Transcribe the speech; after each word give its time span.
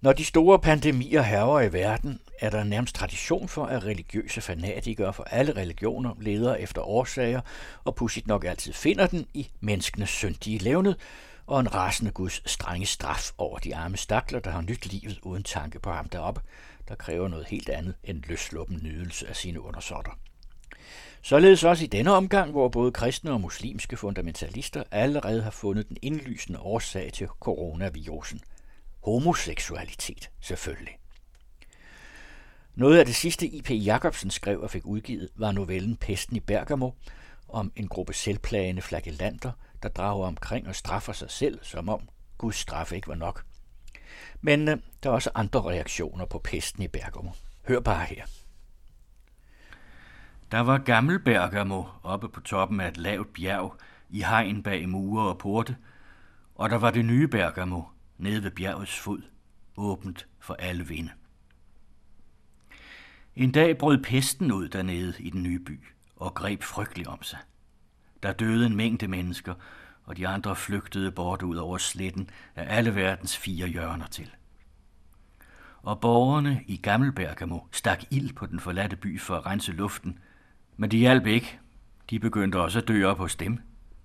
Når 0.00 0.12
de 0.12 0.24
store 0.24 0.58
pandemier 0.58 1.22
hærger 1.22 1.60
i 1.60 1.72
verden, 1.72 2.20
er 2.40 2.50
der 2.50 2.64
nærmest 2.64 2.94
tradition 2.94 3.48
for, 3.48 3.64
at 3.66 3.84
religiøse 3.84 4.40
fanatikere 4.40 5.12
for 5.12 5.24
alle 5.24 5.56
religioner 5.56 6.14
leder 6.20 6.54
efter 6.54 6.82
årsager, 6.82 7.40
og 7.84 7.94
pudsigt 7.94 8.26
nok 8.26 8.44
altid 8.44 8.72
finder 8.72 9.06
den 9.06 9.26
i 9.34 9.48
menneskenes 9.60 10.10
syndige 10.10 10.58
levnet, 10.58 10.96
og 11.46 11.60
en 11.60 11.74
rasende 11.74 12.10
Guds 12.10 12.50
strenge 12.50 12.86
straf 12.86 13.30
over 13.38 13.58
de 13.58 13.76
arme 13.76 13.96
stakler, 13.96 14.40
der 14.40 14.50
har 14.50 14.60
nyt 14.60 14.86
livet 14.86 15.18
uden 15.22 15.42
tanke 15.42 15.78
på 15.78 15.92
ham 15.92 16.08
deroppe, 16.08 16.40
der 16.88 16.94
kræver 16.94 17.28
noget 17.28 17.46
helt 17.46 17.68
andet 17.68 17.94
end 18.04 18.22
løsluppen 18.26 18.80
nydelse 18.82 19.28
af 19.28 19.36
sine 19.36 19.60
undersåtter. 19.60 20.18
Således 21.22 21.64
også 21.64 21.84
i 21.84 21.86
denne 21.86 22.12
omgang, 22.12 22.50
hvor 22.50 22.68
både 22.68 22.92
kristne 22.92 23.32
og 23.32 23.40
muslimske 23.40 23.96
fundamentalister 23.96 24.82
allerede 24.90 25.42
har 25.42 25.50
fundet 25.50 25.88
den 25.88 25.96
indlysende 26.02 26.58
årsag 26.58 27.10
til 27.12 27.26
coronavirusen. 27.26 28.40
Homoseksualitet, 29.06 30.30
selvfølgelig. 30.40 30.98
Noget 32.74 32.98
af 32.98 33.06
det 33.06 33.14
sidste 33.14 33.46
I.P. 33.46 33.70
Jacobsen 33.70 34.30
skrev 34.30 34.60
og 34.60 34.70
fik 34.70 34.86
udgivet, 34.86 35.28
var 35.36 35.52
novellen 35.52 35.96
Pesten 35.96 36.36
i 36.36 36.40
Bergamo, 36.40 36.90
om 37.48 37.72
en 37.76 37.88
gruppe 37.88 38.12
selvplagende 38.12 38.82
flagellanter, 38.82 39.52
der 39.82 39.88
drager 39.88 40.26
omkring 40.26 40.68
og 40.68 40.74
straffer 40.74 41.12
sig 41.12 41.30
selv, 41.30 41.58
som 41.62 41.88
om 41.88 42.08
Guds 42.38 42.56
straf 42.56 42.92
ikke 42.92 43.08
var 43.08 43.14
nok. 43.14 43.44
Men 44.40 44.68
øh, 44.68 44.78
der 45.02 45.10
er 45.10 45.14
også 45.14 45.30
andre 45.34 45.62
reaktioner 45.62 46.24
på 46.24 46.38
pesten 46.38 46.82
i 46.82 46.88
Bergamo. 46.88 47.30
Hør 47.68 47.80
bare 47.80 48.04
her. 48.04 48.24
Der 50.50 50.60
var 50.60 50.78
gammel 50.78 51.18
Bergamo 51.18 51.84
oppe 52.02 52.28
på 52.28 52.40
toppen 52.40 52.80
af 52.80 52.88
et 52.88 52.96
lavt 52.96 53.32
bjerg, 53.32 53.74
i 54.10 54.22
hegn 54.22 54.62
bag 54.62 54.88
mure 54.88 55.28
og 55.28 55.38
porte, 55.38 55.76
og 56.54 56.70
der 56.70 56.78
var 56.78 56.90
det 56.90 57.04
nye 57.04 57.28
Bergamo 57.28 57.82
nede 58.18 58.42
ved 58.42 58.50
bjergets 58.50 58.98
fod, 58.98 59.22
åbent 59.76 60.26
for 60.40 60.54
alle 60.54 60.86
vinde. 60.86 61.10
En 63.36 63.52
dag 63.52 63.78
brød 63.78 63.98
pesten 63.98 64.52
ud 64.52 64.68
dernede 64.68 65.14
i 65.18 65.30
den 65.30 65.42
nye 65.42 65.58
by 65.58 65.80
og 66.16 66.34
greb 66.34 66.62
frygteligt 66.62 67.08
om 67.08 67.22
sig. 67.22 67.38
Der 68.22 68.32
døde 68.32 68.66
en 68.66 68.76
mængde 68.76 69.08
mennesker, 69.08 69.54
og 70.04 70.16
de 70.16 70.28
andre 70.28 70.56
flygtede 70.56 71.12
bort 71.12 71.42
ud 71.42 71.56
over 71.56 71.78
sletten 71.78 72.30
af 72.54 72.76
alle 72.76 72.94
verdens 72.94 73.36
fire 73.36 73.68
hjørner 73.68 74.06
til. 74.06 74.30
Og 75.82 76.00
borgerne 76.00 76.64
i 76.66 76.76
Gammelbergamo 76.76 77.58
stak 77.72 78.04
ild 78.10 78.32
på 78.32 78.46
den 78.46 78.60
forladte 78.60 78.96
by 78.96 79.20
for 79.20 79.36
at 79.36 79.46
rense 79.46 79.72
luften, 79.72 80.18
men 80.76 80.90
det 80.90 81.00
hjalp 81.00 81.26
ikke. 81.26 81.58
De 82.10 82.18
begyndte 82.18 82.60
også 82.60 82.78
at 82.78 82.88
dø 82.88 83.06
op 83.06 83.18
hos 83.18 83.36
dem. 83.36 83.58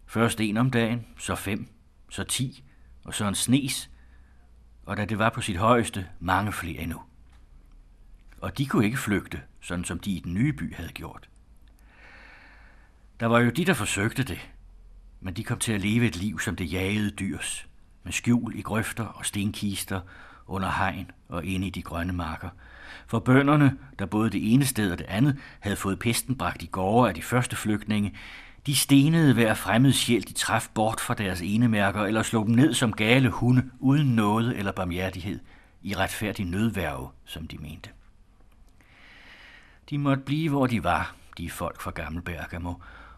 Først 0.05 0.41
en 0.41 0.57
om 0.57 0.71
dagen, 0.71 1.07
så 1.17 1.35
fem, 1.35 1.67
så 2.09 2.23
ti, 2.23 2.63
og 3.03 3.13
så 3.13 3.27
en 3.27 3.35
snes, 3.35 3.90
og 4.85 4.97
da 4.97 5.05
det 5.05 5.19
var 5.19 5.29
på 5.29 5.41
sit 5.41 5.57
højeste, 5.57 6.07
mange 6.19 6.53
flere 6.53 6.81
endnu. 6.81 7.01
Og 8.41 8.57
de 8.57 8.65
kunne 8.65 8.85
ikke 8.85 8.97
flygte, 8.97 9.41
sådan 9.61 9.85
som 9.85 9.99
de 9.99 10.11
i 10.11 10.19
den 10.19 10.33
nye 10.33 10.53
by 10.53 10.75
havde 10.75 10.91
gjort. 10.91 11.29
Der 13.19 13.25
var 13.25 13.39
jo 13.39 13.49
de, 13.49 13.65
der 13.65 13.73
forsøgte 13.73 14.23
det, 14.23 14.49
men 15.19 15.33
de 15.33 15.43
kom 15.43 15.59
til 15.59 15.73
at 15.73 15.81
leve 15.81 16.05
et 16.05 16.15
liv 16.15 16.39
som 16.39 16.55
det 16.55 16.73
jagede 16.73 17.11
dyrs, 17.11 17.67
med 18.03 18.11
skjul 18.11 18.55
i 18.55 18.61
grøfter 18.61 19.05
og 19.05 19.25
stenkister, 19.25 20.01
under 20.47 20.71
hegn 20.71 21.11
og 21.29 21.45
inde 21.45 21.67
i 21.67 21.69
de 21.69 21.81
grønne 21.81 22.13
marker. 22.13 22.49
For 23.07 23.19
bønderne, 23.19 23.77
der 23.99 24.05
både 24.05 24.29
det 24.29 24.53
ene 24.53 24.65
sted 24.65 24.91
og 24.91 24.97
det 24.97 25.05
andet 25.05 25.37
havde 25.59 25.75
fået 25.75 25.99
pesten 25.99 26.37
bragt 26.37 26.63
i 26.63 26.65
gårde 26.65 27.09
af 27.09 27.15
de 27.15 27.21
første 27.21 27.55
flygtninge, 27.55 28.15
de 28.65 28.75
stenede 28.75 29.33
hver 29.33 29.53
fremmed 29.53 29.93
sjæl, 29.93 30.27
de 30.27 30.33
træf 30.33 30.67
bort 30.73 30.99
fra 30.99 31.13
deres 31.13 31.41
enemærker, 31.41 32.01
eller 32.01 32.23
slog 32.23 32.45
dem 32.45 32.55
ned 32.55 32.73
som 32.73 32.93
gale 32.93 33.29
hunde, 33.29 33.69
uden 33.79 34.15
noget 34.15 34.57
eller 34.57 34.71
barmhjertighed, 34.71 35.39
i 35.81 35.95
retfærdig 35.95 36.45
nødværve, 36.45 37.09
som 37.25 37.47
de 37.47 37.57
mente. 37.57 37.89
De 39.89 39.97
måtte 39.97 40.23
blive, 40.23 40.49
hvor 40.49 40.67
de 40.67 40.83
var, 40.83 41.15
de 41.37 41.49
folk 41.49 41.81
fra 41.81 41.91
Gammel 41.91 42.21
Bergamo, 42.21 42.73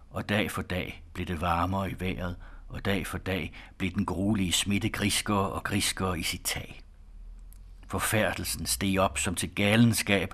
og 0.09 0.29
dag 0.29 0.51
for 0.51 0.61
dag 0.61 1.03
blev 1.13 1.25
det 1.25 1.41
varmere 1.41 1.91
i 1.91 1.95
vejret, 1.99 2.35
og 2.69 2.85
dag 2.85 3.07
for 3.07 3.17
dag 3.17 3.53
blev 3.77 3.91
den 3.91 4.05
gruelige 4.05 4.51
smitte 4.51 4.89
griskere 4.89 5.49
og 5.49 5.63
griskere 5.63 6.19
i 6.19 6.23
sit 6.23 6.41
tag. 6.43 6.81
Forfærdelsen 7.87 8.65
steg 8.65 8.99
op 8.99 9.17
som 9.17 9.35
til 9.35 9.55
galenskab, 9.55 10.33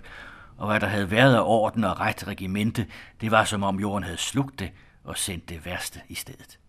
og 0.57 0.67
hvad 0.67 0.79
der 0.79 0.87
havde 0.87 1.11
været 1.11 1.35
af 1.35 1.41
orden 1.43 1.83
og 1.83 1.99
ret 1.99 2.27
regimente, 2.27 2.87
det 3.21 3.31
var 3.31 3.43
som 3.43 3.63
om 3.63 3.79
jorden 3.79 4.03
havde 4.03 4.17
slugt 4.17 4.59
det 4.59 4.71
og 5.03 5.17
sendt 5.17 5.49
det 5.49 5.65
værste 5.65 6.01
i 6.09 6.15
stedet. 6.15 6.59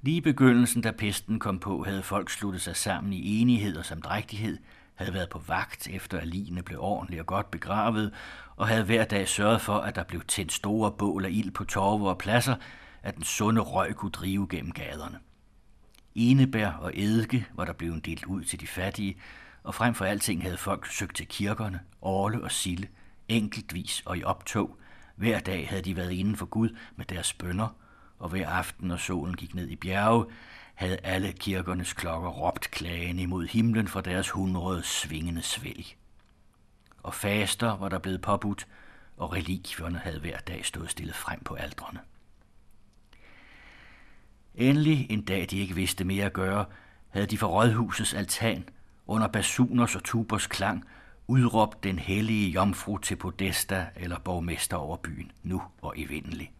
Lige 0.00 0.16
i 0.16 0.20
begyndelsen, 0.20 0.82
da 0.82 0.90
pesten 0.90 1.38
kom 1.38 1.58
på, 1.58 1.84
havde 1.84 2.02
folk 2.02 2.30
sluttet 2.30 2.62
sig 2.62 2.76
sammen 2.76 3.12
i 3.12 3.40
enighed 3.40 3.76
og 3.76 3.84
samdrægtighed, 3.84 4.58
havde 4.94 5.14
været 5.14 5.28
på 5.28 5.38
vagt 5.38 5.88
efter 5.88 6.18
at 6.18 6.26
ligene 6.26 6.62
blev 6.62 6.80
ordentligt 6.80 7.20
og 7.20 7.26
godt 7.26 7.50
begravet, 7.50 8.14
og 8.56 8.68
havde 8.68 8.84
hver 8.84 9.04
dag 9.04 9.28
sørget 9.28 9.60
for, 9.60 9.78
at 9.78 9.94
der 9.94 10.04
blev 10.04 10.22
tændt 10.22 10.52
store 10.52 10.92
bål 10.92 11.24
af 11.24 11.30
ild 11.30 11.50
på 11.50 11.64
torve 11.64 12.08
og 12.08 12.18
pladser, 12.18 12.56
at 13.02 13.14
den 13.14 13.24
sunde 13.24 13.60
røg 13.60 13.96
kunne 13.96 14.10
drive 14.10 14.46
gennem 14.50 14.72
gaderne. 14.72 15.18
Enebær 16.14 16.70
og 16.70 16.92
eddike 16.94 17.46
var 17.54 17.64
der 17.64 17.72
blevet 17.72 18.06
delt 18.06 18.24
ud 18.24 18.44
til 18.44 18.60
de 18.60 18.66
fattige, 18.66 19.16
og 19.62 19.74
frem 19.74 19.94
for 19.94 20.04
alting 20.04 20.42
havde 20.42 20.56
folk 20.56 20.86
søgt 20.86 21.16
til 21.16 21.26
kirkerne, 21.26 21.80
Orle 22.00 22.42
og 22.42 22.52
Sille, 22.52 22.88
enkeltvis 23.28 24.02
og 24.06 24.18
i 24.18 24.24
optog. 24.24 24.78
Hver 25.20 25.40
dag 25.40 25.68
havde 25.68 25.82
de 25.82 25.96
været 25.96 26.12
inden 26.12 26.36
for 26.36 26.46
Gud 26.46 26.76
med 26.96 27.04
deres 27.04 27.32
bønder, 27.32 27.76
og 28.18 28.28
hver 28.28 28.48
aften, 28.48 28.88
når 28.88 28.96
solen 28.96 29.34
gik 29.34 29.54
ned 29.54 29.68
i 29.68 29.76
bjerge, 29.76 30.26
havde 30.74 30.96
alle 31.02 31.32
kirkernes 31.32 31.92
klokker 31.92 32.28
råbt 32.28 32.70
klagen 32.70 33.18
imod 33.18 33.46
himlen 33.46 33.88
for 33.88 34.00
deres 34.00 34.30
hundrede 34.30 34.82
svingende 34.82 35.42
svælg. 35.42 35.86
Og 37.02 37.14
faster 37.14 37.76
var 37.76 37.88
der 37.88 37.98
blevet 37.98 38.20
påbudt, 38.20 38.66
og 39.16 39.32
relikvierne 39.32 39.98
havde 39.98 40.20
hver 40.20 40.38
dag 40.38 40.64
stået 40.64 40.90
stillet 40.90 41.16
frem 41.16 41.40
på 41.44 41.54
aldrene. 41.54 42.00
Endelig 44.54 45.06
en 45.10 45.22
dag, 45.22 45.46
de 45.50 45.58
ikke 45.58 45.74
vidste 45.74 46.04
mere 46.04 46.24
at 46.24 46.32
gøre, 46.32 46.64
havde 47.08 47.26
de 47.26 47.38
for 47.38 47.46
rådhusets 47.46 48.14
altan, 48.14 48.68
under 49.06 49.28
basuners 49.28 49.96
og 49.96 50.04
tubers 50.04 50.46
klang, 50.46 50.84
udråb 51.30 51.82
den 51.84 51.98
hellige 51.98 52.50
jomfru 52.50 52.98
til 52.98 53.16
podesta 53.16 53.86
eller 53.96 54.18
borgmester 54.18 54.76
over 54.76 54.96
byen, 54.96 55.32
nu 55.42 55.62
og 55.82 55.94
evindelig. 55.96 56.52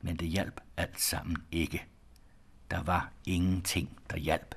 Men 0.00 0.16
det 0.16 0.28
hjalp 0.28 0.60
alt 0.76 1.00
sammen 1.00 1.36
ikke. 1.52 1.84
Der 2.70 2.82
var 2.82 3.10
ingenting, 3.26 3.98
der 4.10 4.16
hjalp. 4.16 4.54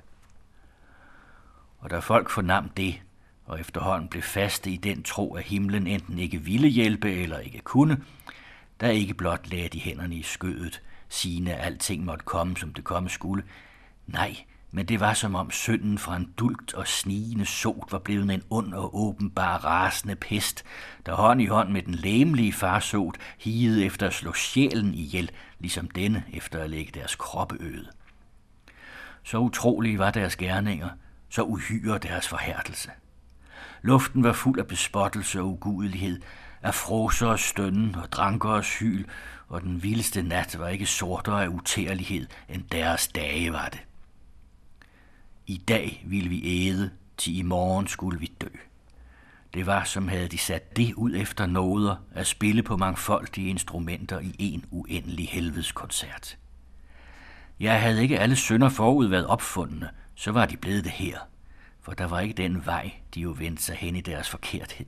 Og 1.78 1.90
da 1.90 1.98
folk 1.98 2.30
fornam 2.30 2.68
det, 2.68 3.02
og 3.44 3.60
efterhånden 3.60 4.08
blev 4.08 4.22
faste 4.22 4.70
i 4.70 4.76
den 4.76 5.02
tro, 5.02 5.34
at 5.34 5.44
himlen 5.44 5.86
enten 5.86 6.18
ikke 6.18 6.38
ville 6.38 6.68
hjælpe 6.68 7.12
eller 7.12 7.38
ikke 7.38 7.60
kunne, 7.60 8.04
der 8.80 8.88
ikke 8.88 9.14
blot 9.14 9.50
lagde 9.50 9.68
de 9.68 9.80
hænderne 9.80 10.16
i 10.16 10.22
skødet, 10.22 10.82
sigende 11.08 11.54
at 11.54 11.66
alting 11.66 12.04
måtte 12.04 12.24
komme, 12.24 12.56
som 12.56 12.72
det 12.72 12.84
komme 12.84 13.08
skulle. 13.08 13.44
Nej, 14.06 14.36
men 14.70 14.86
det 14.86 15.00
var 15.00 15.14
som 15.14 15.34
om 15.34 15.50
synden 15.50 15.98
fra 15.98 16.16
en 16.16 16.32
dult 16.38 16.74
og 16.74 16.88
snigende 16.88 17.46
sot 17.46 17.92
var 17.92 17.98
blevet 17.98 18.30
en 18.30 18.42
ond 18.50 18.74
og 18.74 18.96
åbenbar 19.00 19.64
rasende 19.64 20.16
pest, 20.16 20.64
der 21.06 21.14
hånd 21.14 21.42
i 21.42 21.46
hånd 21.46 21.70
med 21.70 21.82
den 21.82 21.94
læmelige 21.94 22.52
farsot 22.52 23.16
higede 23.38 23.84
efter 23.84 24.06
at 24.06 24.12
slå 24.12 24.32
sjælen 24.32 24.94
ihjel, 24.94 25.30
ligesom 25.58 25.90
denne 25.90 26.24
efter 26.32 26.62
at 26.62 26.70
lægge 26.70 26.92
deres 27.00 27.14
kroppe 27.14 27.56
øde. 27.60 27.88
Så 29.22 29.38
utrolige 29.38 29.98
var 29.98 30.10
deres 30.10 30.36
gerninger, 30.36 30.88
så 31.28 31.42
uhyre 31.42 31.98
deres 31.98 32.28
forhærdelse. 32.28 32.90
Luften 33.82 34.24
var 34.24 34.32
fuld 34.32 34.58
af 34.58 34.66
bespottelse 34.66 35.40
og 35.40 35.46
ugudelighed, 35.46 36.20
af 36.62 36.74
froser 36.74 37.26
og 37.26 37.38
stønnen 37.38 37.94
og 37.94 38.12
dranker 38.12 38.48
og 38.48 38.62
hyl, 38.62 39.04
og 39.48 39.62
den 39.62 39.82
vildeste 39.82 40.22
nat 40.22 40.58
var 40.58 40.68
ikke 40.68 40.86
sortere 40.86 41.44
af 41.44 41.48
utærlighed, 41.48 42.26
end 42.48 42.62
deres 42.72 43.08
dage 43.08 43.52
var 43.52 43.68
det. 43.68 43.87
I 45.50 45.56
dag 45.56 46.04
ville 46.06 46.28
vi 46.28 46.68
æde, 46.68 46.90
til 47.16 47.38
i 47.38 47.42
morgen 47.42 47.86
skulle 47.86 48.20
vi 48.20 48.32
dø. 48.40 48.48
Det 49.54 49.66
var, 49.66 49.84
som 49.84 50.08
havde 50.08 50.28
de 50.28 50.38
sat 50.38 50.76
det 50.76 50.94
ud 50.94 51.14
efter 51.14 51.46
nåder 51.46 51.96
at 52.14 52.26
spille 52.26 52.62
på 52.62 52.76
mangfoldige 52.76 53.48
instrumenter 53.48 54.20
i 54.20 54.34
en 54.38 54.64
uendelig 54.70 55.28
helvedeskoncert. 55.28 56.38
Jeg 57.60 57.80
havde 57.80 58.02
ikke 58.02 58.18
alle 58.18 58.36
sønder 58.36 58.68
forud 58.68 59.06
været 59.06 59.26
opfundne, 59.26 59.90
så 60.14 60.32
var 60.32 60.46
de 60.46 60.56
blevet 60.56 60.84
det 60.84 60.92
her, 60.92 61.18
for 61.80 61.92
der 61.92 62.04
var 62.04 62.20
ikke 62.20 62.42
den 62.42 62.66
vej, 62.66 62.92
de 63.14 63.20
jo 63.20 63.34
vendte 63.38 63.62
sig 63.62 63.76
hen 63.76 63.96
i 63.96 64.00
deres 64.00 64.28
forkerthed. 64.28 64.86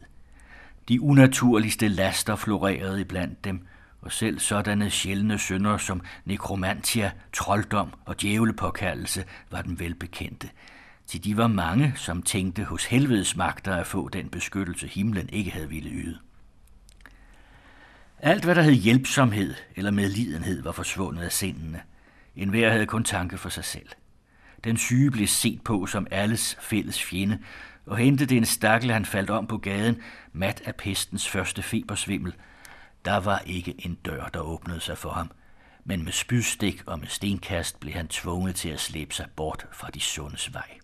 De 0.89 1.01
unaturligste 1.01 1.89
laster 1.89 2.37
florerede 2.37 3.01
iblandt 3.01 3.45
dem, 3.45 3.67
og 4.03 4.13
selv 4.13 4.39
sådanne 4.39 4.91
sjældne 4.91 5.39
synder 5.39 5.79
som 5.79 6.01
nekromantia, 6.25 7.13
trolddom 7.33 7.93
og 8.05 8.21
djævlepåkaldelse 8.21 9.25
var 9.51 9.63
den 9.63 9.79
velbekendte. 9.79 10.51
Til 11.07 11.25
de 11.25 11.37
var 11.37 11.47
mange, 11.47 11.93
som 11.97 12.23
tænkte 12.23 12.65
hos 12.65 12.85
helvedes 12.85 13.37
magter 13.37 13.77
at 13.77 13.87
få 13.87 14.09
den 14.09 14.29
beskyttelse, 14.29 14.87
himlen 14.87 15.29
ikke 15.29 15.51
havde 15.51 15.69
ville 15.69 15.91
yde. 15.91 16.19
Alt, 18.19 18.45
hvad 18.45 18.55
der 18.55 18.63
hed 18.63 18.73
hjælpsomhed 18.73 19.55
eller 19.77 19.91
medlidenhed, 19.91 20.63
var 20.63 20.73
forsvundet 20.73 21.23
af 21.23 21.33
sindene. 21.33 21.81
En 22.37 22.49
hver 22.49 22.71
havde 22.71 22.87
kun 22.87 23.05
tanke 23.05 23.39
for 23.39 23.49
sig 23.49 23.65
selv. 23.65 23.89
Den 24.65 24.77
syge 24.77 25.11
blev 25.11 25.27
set 25.27 25.61
på 25.65 25.87
som 25.87 26.07
alles 26.11 26.57
fælles 26.61 27.03
fjende, 27.03 27.39
og 27.87 27.97
hentede 27.97 28.37
en 28.37 28.45
stakkel, 28.45 28.91
han 28.91 29.05
faldt 29.05 29.31
om 29.31 29.47
på 29.47 29.59
gaden, 29.59 29.97
mat 30.33 30.63
af 30.65 30.75
pestens 30.75 31.29
første 31.29 31.63
febersvimmel. 31.63 32.35
Der 33.05 33.17
var 33.17 33.39
ikke 33.39 33.75
en 33.79 33.95
dør, 33.95 34.29
der 34.29 34.41
åbnede 34.41 34.81
sig 34.81 34.99
for 34.99 35.11
ham, 35.11 35.31
men 35.85 36.05
med 36.05 36.13
spydstik 36.13 36.83
og 36.87 36.99
med 36.99 37.09
stenkast 37.09 37.81
blev 37.81 37.95
han 37.95 38.09
tvunget 38.09 38.57
til 38.57 38.69
at 38.69 38.81
slæbe 38.81 39.15
sig 39.15 39.29
bort 39.37 39.67
fra 39.73 39.91
de 39.91 40.01
sundes 40.01 40.53
vej. 40.53 40.79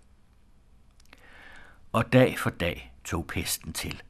Og 1.93 2.13
dag 2.13 2.39
for 2.39 2.51
dag 2.51 2.93
tog 3.05 3.27
pesten 3.27 3.73
til. 3.73 4.03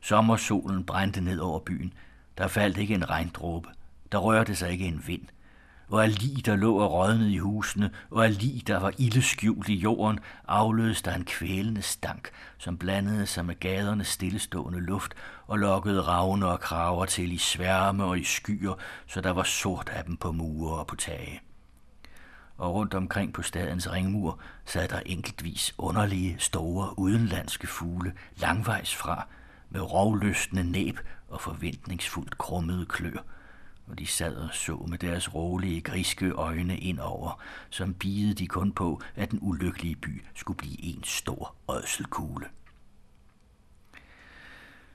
Sommersolen 0.00 0.86
brændte 0.86 1.20
ned 1.20 1.38
over 1.38 1.60
byen. 1.60 1.94
Der 2.38 2.48
faldt 2.48 2.78
ikke 2.78 2.94
en 2.94 3.10
regndråbe. 3.10 3.68
Der 4.12 4.18
rørte 4.18 4.56
sig 4.56 4.70
ikke 4.70 4.86
en 4.86 5.06
vind 5.06 5.26
og 5.88 6.04
af 6.04 6.18
lig, 6.22 6.46
der 6.46 6.56
lå 6.56 6.76
og 6.76 6.92
rådnede 6.92 7.32
i 7.32 7.38
husene, 7.38 7.90
og 8.10 8.24
af 8.24 8.38
lig, 8.38 8.66
der 8.66 8.80
var 8.80 8.92
ildeskjult 8.98 9.68
i 9.68 9.74
jorden, 9.74 10.18
aflødes 10.48 11.02
der 11.02 11.14
en 11.14 11.24
kvælende 11.24 11.82
stank, 11.82 12.30
som 12.58 12.78
blandede 12.78 13.26
sig 13.26 13.44
med 13.44 13.60
gadernes 13.60 14.08
stillestående 14.08 14.80
luft 14.80 15.14
og 15.46 15.58
lokkede 15.58 16.00
ravne 16.00 16.46
og 16.46 16.60
kraver 16.60 17.06
til 17.06 17.32
i 17.32 17.38
sværme 17.38 18.04
og 18.04 18.18
i 18.18 18.24
skyer, 18.24 18.74
så 19.06 19.20
der 19.20 19.30
var 19.30 19.42
sort 19.42 19.88
af 19.88 20.04
dem 20.04 20.16
på 20.16 20.32
mure 20.32 20.78
og 20.78 20.86
på 20.86 20.96
tage. 20.96 21.40
Og 22.58 22.74
rundt 22.74 22.94
omkring 22.94 23.32
på 23.32 23.42
stadens 23.42 23.92
ringmur 23.92 24.38
sad 24.64 24.88
der 24.88 25.00
enkeltvis 25.06 25.74
underlige, 25.78 26.36
store, 26.38 26.98
udenlandske 26.98 27.66
fugle 27.66 28.12
langvejs 28.36 28.94
fra, 28.94 29.26
med 29.70 29.80
rovløsende 29.80 30.64
næb 30.64 31.00
og 31.28 31.40
forventningsfuldt 31.40 32.38
krummede 32.38 32.86
klør– 32.86 33.18
og 33.88 33.98
de 33.98 34.06
sad 34.06 34.36
og 34.36 34.48
så 34.52 34.86
med 34.88 34.98
deres 34.98 35.34
rolige, 35.34 35.80
griske 35.80 36.30
øjne 36.30 36.78
indover, 36.78 37.40
som 37.70 37.94
bidede 37.94 38.34
de 38.34 38.46
kun 38.46 38.72
på, 38.72 39.00
at 39.16 39.30
den 39.30 39.38
ulykkelige 39.42 39.96
by 39.96 40.24
skulle 40.34 40.56
blive 40.56 40.84
en 40.84 41.04
stor 41.04 41.54
ådselkugle. 41.68 42.46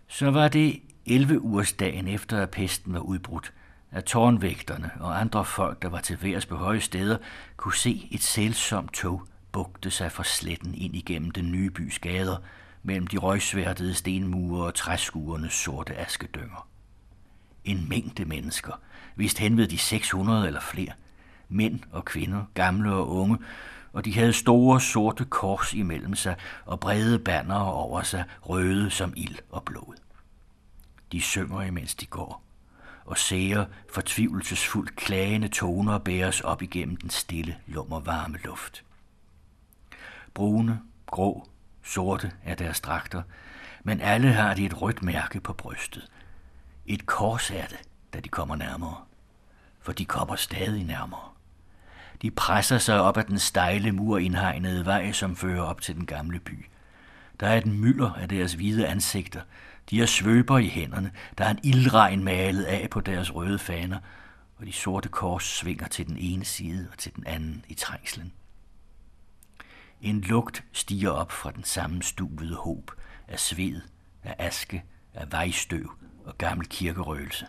Så 0.08 0.32
var 0.32 0.48
det 0.48 0.82
11 1.06 1.42
ugers 1.42 1.74
dagen 1.74 2.08
efter, 2.08 2.42
at 2.42 2.50
pesten 2.50 2.94
var 2.94 3.00
udbrudt, 3.00 3.54
at 3.92 4.06
tårnvægterne 4.06 4.92
og 5.00 5.20
andre 5.20 5.46
folk, 5.46 5.82
der 5.82 5.90
var 5.90 6.02
til 6.02 6.24
værs 6.24 6.46
på 6.46 6.56
høje 6.56 6.82
steder, 6.82 7.18
kunne 7.58 7.76
se 7.76 8.08
et 8.12 8.24
sælsomt 8.24 8.94
tog 8.94 9.28
bugte 9.52 9.92
sig 9.92 10.12
fra 10.12 10.24
sletten 10.24 10.76
ind 10.76 10.96
igennem 10.96 11.32
den 11.32 11.52
nye 11.52 11.70
bys 11.70 12.00
gader, 12.00 12.38
mellem 12.84 13.08
de 13.08 13.18
røgsværtede 13.18 13.94
stenmure 13.94 14.66
og 14.66 14.74
træskuernes 14.74 15.54
sorte 15.54 15.98
askedynger 15.98 16.71
en 17.66 17.90
mængde 17.90 18.26
mennesker, 18.26 18.74
vist 19.16 19.38
hen 19.38 19.58
ved 19.58 19.68
de 19.68 19.78
600 19.78 20.48
eller 20.48 20.62
flere. 20.62 20.92
Mænd 21.50 21.80
og 21.92 22.06
kvinder, 22.06 22.46
gamle 22.54 22.94
og 22.94 23.10
unge, 23.10 23.38
og 23.94 24.06
de 24.06 24.14
havde 24.14 24.34
store 24.34 24.82
sorte 24.82 25.26
kors 25.26 25.74
imellem 25.74 26.16
sig 26.16 26.36
og 26.66 26.80
brede 26.80 27.20
banner 27.20 27.60
over 27.60 28.02
sig, 28.02 28.24
røde 28.42 28.90
som 28.90 29.14
ild 29.16 29.38
og 29.50 29.64
blod. 29.64 29.96
De 31.12 31.22
synger, 31.22 31.62
imens 31.62 31.96
de 31.96 32.06
går, 32.06 32.44
og 33.06 33.18
ser 33.18 33.66
fortvivlelsesfuldt 33.94 34.96
klagende 34.96 35.48
toner 35.48 35.98
bæres 35.98 36.42
op 36.42 36.62
igennem 36.62 36.96
den 36.96 37.10
stille, 37.10 37.58
lummervarme 37.68 38.38
luft. 38.44 38.84
Brune, 40.34 40.82
grå, 41.06 41.48
sorte 41.84 42.32
er 42.44 42.56
deres 42.56 42.80
dragter, 42.80 43.22
men 43.84 44.02
alle 44.02 44.34
har 44.34 44.54
de 44.54 44.66
et 44.66 44.82
rødt 44.82 45.04
mærke 45.04 45.40
på 45.40 45.54
brystet– 45.54 46.08
et 46.86 47.06
kors 47.06 47.52
er 47.52 47.68
det, 47.68 47.80
da 48.14 48.20
de 48.20 48.30
kommer 48.30 48.56
nærmere. 48.56 48.98
For 49.82 49.92
de 49.92 50.06
kommer 50.06 50.36
stadig 50.36 50.84
nærmere. 50.84 51.30
De 52.22 52.32
presser 52.32 52.78
sig 52.78 53.02
op 53.02 53.18
ad 53.18 53.24
den 53.24 53.40
stejle 53.40 53.92
murindhegnede 53.92 54.86
vej, 54.86 55.12
som 55.12 55.36
fører 55.36 55.62
op 55.62 55.82
til 55.82 55.96
den 55.96 56.06
gamle 56.06 56.40
by. 56.40 56.66
Der 57.40 57.48
er 57.48 57.58
et 57.58 57.66
mylder 57.66 58.14
af 58.14 58.30
deres 58.30 58.54
hvide 58.54 58.88
ansigter. 58.88 59.42
De 59.90 60.00
har 60.00 60.06
svøber 60.06 60.58
i 60.58 60.68
hænderne. 60.68 61.12
Der 61.38 61.46
er 61.46 61.50
en 61.50 61.60
ildregn 61.64 62.24
malet 62.24 62.64
af 62.64 62.90
på 62.90 63.02
deres 63.02 63.36
røde 63.36 63.60
faner, 63.60 64.00
og 64.58 64.66
de 64.66 64.72
sorte 64.72 65.10
kors 65.10 65.44
svinger 65.44 65.88
til 65.88 66.08
den 66.08 66.18
ene 66.18 66.46
side 66.46 66.88
og 66.92 66.98
til 66.98 67.16
den 67.16 67.24
anden 67.28 67.66
i 67.68 67.74
trængslen. 67.74 68.34
En 70.02 70.22
lugt 70.22 70.64
stiger 70.72 71.10
op 71.10 71.32
fra 71.32 71.52
den 71.52 71.64
samme 71.64 72.04
stuvede 72.04 72.56
håb 72.56 72.92
af 73.28 73.40
sved, 73.40 73.82
af 74.24 74.36
aske, 74.40 74.84
af 75.14 75.32
vejstøv 75.32 75.92
og 76.26 76.38
gammel 76.38 76.68
kirkerøgelse. 76.68 77.48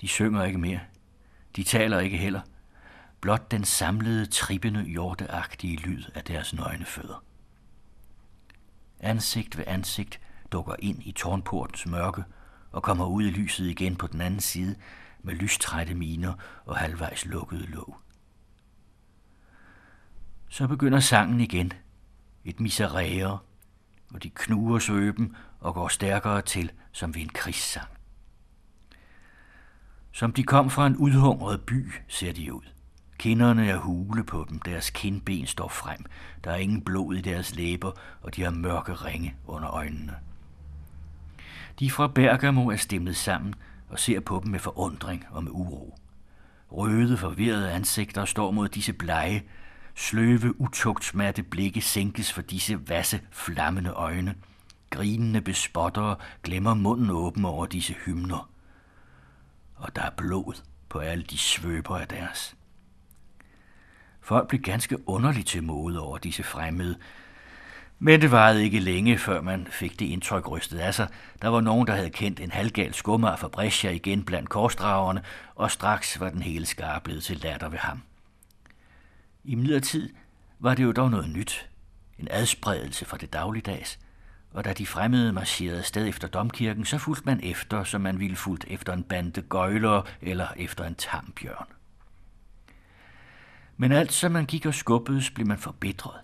De 0.00 0.08
synger 0.08 0.44
ikke 0.44 0.58
mere. 0.58 0.80
De 1.56 1.62
taler 1.62 2.00
ikke 2.00 2.16
heller. 2.16 2.40
Blot 3.20 3.50
den 3.50 3.64
samlede, 3.64 4.26
trippende, 4.26 4.84
hjorteagtige 4.84 5.76
lyd 5.76 6.04
af 6.14 6.24
deres 6.24 6.54
nøgne 6.54 6.84
fødder. 6.84 7.24
Ansigt 9.00 9.58
ved 9.58 9.64
ansigt 9.66 10.20
dukker 10.52 10.74
ind 10.78 11.02
i 11.02 11.12
tårnportens 11.12 11.86
mørke 11.86 12.24
og 12.72 12.82
kommer 12.82 13.06
ud 13.06 13.22
i 13.22 13.30
lyset 13.30 13.66
igen 13.66 13.96
på 13.96 14.06
den 14.06 14.20
anden 14.20 14.40
side 14.40 14.76
med 15.22 15.34
lystrætte 15.34 15.94
miner 15.94 16.34
og 16.64 16.76
halvvejs 16.76 17.24
lukkede 17.24 17.66
låg. 17.66 17.96
Så 20.48 20.66
begynder 20.66 21.00
sangen 21.00 21.40
igen. 21.40 21.72
Et 22.44 22.60
miserere, 22.60 23.38
og 24.14 24.22
de 24.22 24.30
knuger 24.30 24.78
svøben 24.78 25.36
og 25.60 25.74
går 25.74 25.88
stærkere 25.88 26.42
til, 26.42 26.72
som 26.92 27.14
ved 27.14 27.22
en 27.22 27.28
krigssang. 27.28 27.88
Som 30.12 30.32
de 30.32 30.42
kom 30.42 30.70
fra 30.70 30.86
en 30.86 30.96
udhungret 30.96 31.60
by, 31.60 31.92
ser 32.08 32.32
de 32.32 32.54
ud. 32.54 32.62
Kinderne 33.18 33.68
er 33.68 33.76
hule 33.76 34.24
på 34.24 34.46
dem, 34.48 34.58
deres 34.58 34.90
kindben 34.90 35.46
står 35.46 35.68
frem, 35.68 36.04
der 36.44 36.50
er 36.50 36.56
ingen 36.56 36.82
blod 36.82 37.14
i 37.14 37.20
deres 37.20 37.54
læber, 37.54 37.92
og 38.22 38.36
de 38.36 38.42
har 38.42 38.50
mørke 38.50 38.92
ringe 38.92 39.34
under 39.46 39.70
øjnene. 39.70 40.16
De 41.78 41.90
fra 41.90 42.08
Bergamo 42.08 42.68
er 42.68 42.76
stemmet 42.76 43.16
sammen 43.16 43.54
og 43.88 43.98
ser 43.98 44.20
på 44.20 44.40
dem 44.44 44.50
med 44.50 44.58
forundring 44.58 45.26
og 45.30 45.44
med 45.44 45.50
uro. 45.52 45.98
Røde, 46.72 47.16
forvirrede 47.16 47.70
ansigter 47.70 48.24
står 48.24 48.50
mod 48.50 48.68
disse 48.68 48.92
blege, 48.92 49.44
sløve, 49.94 50.60
utugtsmatte 50.60 51.42
blikke 51.42 51.80
sænkes 51.80 52.32
for 52.32 52.42
disse 52.42 52.88
vasse, 52.88 53.20
flammende 53.30 53.90
øjne– 53.90 54.34
Grinende 54.90 55.40
bespottere 55.40 56.16
glemmer 56.42 56.74
munden 56.74 57.10
åben 57.10 57.44
over 57.44 57.66
disse 57.66 57.94
hymner. 57.94 58.50
Og 59.76 59.96
der 59.96 60.02
er 60.02 60.10
blod 60.10 60.62
på 60.88 60.98
alle 60.98 61.24
de 61.24 61.38
svøber 61.38 61.98
af 61.98 62.08
deres. 62.08 62.56
Folk 64.20 64.48
blev 64.48 64.60
ganske 64.60 65.08
underligt 65.08 65.48
til 65.48 65.62
mode 65.62 66.00
over 66.00 66.18
disse 66.18 66.42
fremmede, 66.42 66.98
men 67.98 68.20
det 68.20 68.30
varede 68.30 68.64
ikke 68.64 68.80
længe, 68.80 69.18
før 69.18 69.40
man 69.40 69.66
fik 69.70 69.98
det 69.98 70.06
indtryk 70.06 70.50
rystet 70.50 70.78
af 70.78 70.94
sig. 70.94 71.08
Der 71.42 71.48
var 71.48 71.60
nogen, 71.60 71.86
der 71.86 71.94
havde 71.94 72.10
kendt 72.10 72.40
en 72.40 72.50
halvgal 72.50 72.94
skummer 72.94 73.36
fra 73.36 73.48
Brescia 73.48 73.90
igen 73.90 74.24
blandt 74.24 74.48
korsdragerne, 74.48 75.22
og 75.54 75.70
straks 75.70 76.20
var 76.20 76.30
den 76.30 76.42
hele 76.42 76.66
skare 76.66 77.00
blevet 77.00 77.22
til 77.22 77.36
latter 77.36 77.68
ved 77.68 77.78
ham. 77.78 78.02
I 79.44 79.54
midlertid 79.54 80.14
var 80.58 80.74
det 80.74 80.82
jo 80.82 80.92
dog 80.92 81.10
noget 81.10 81.30
nyt. 81.30 81.70
En 82.18 82.28
adspredelse 82.30 83.04
fra 83.04 83.16
det 83.16 83.32
dagligdags– 83.32 83.98
og 84.52 84.64
da 84.64 84.72
de 84.72 84.86
fremmede 84.86 85.32
marcherede 85.32 85.82
sted 85.82 86.08
efter 86.08 86.28
domkirken, 86.28 86.84
så 86.84 86.98
fulgte 86.98 87.26
man 87.26 87.40
efter, 87.42 87.84
som 87.84 88.00
man 88.00 88.20
ville 88.20 88.36
fulgt 88.36 88.64
efter 88.68 88.92
en 88.92 89.02
bande 89.02 89.42
gøjler 89.42 90.02
eller 90.22 90.48
efter 90.56 90.84
en 90.84 90.94
tambjørn. 90.94 91.66
Men 93.76 93.92
alt 93.92 94.12
som 94.12 94.32
man 94.32 94.46
gik 94.46 94.66
og 94.66 94.74
skubbedes, 94.74 95.30
blev 95.30 95.46
man 95.46 95.58
forbitret. 95.58 96.20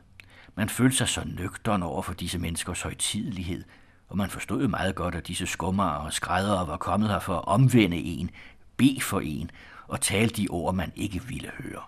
Man 0.55 0.69
følte 0.69 0.97
sig 0.97 1.09
så 1.09 1.23
nøgtern 1.27 1.83
over 1.83 2.03
for 2.03 2.15
disse 2.15 2.39
menneskers 2.39 2.83
højtidelighed, 2.83 3.65
og 4.09 4.17
man 4.17 4.31
forstod 4.31 4.63
jo 4.63 4.69
meget 4.69 4.95
godt, 4.95 5.15
at 5.15 5.27
disse 5.27 5.47
skummer 5.47 5.85
og 5.85 6.13
skræddere 6.13 6.69
var 6.69 6.77
kommet 6.77 7.09
her 7.09 7.19
for 7.19 7.37
at 7.39 7.49
omvende 7.49 7.97
en, 7.97 8.31
be 8.77 9.01
for 9.01 9.21
en 9.21 9.51
og 9.89 10.01
tale 10.01 10.29
de 10.29 10.49
ord, 10.51 10.75
man 10.75 10.93
ikke 10.97 11.23
ville 11.23 11.51
høre. 11.59 11.83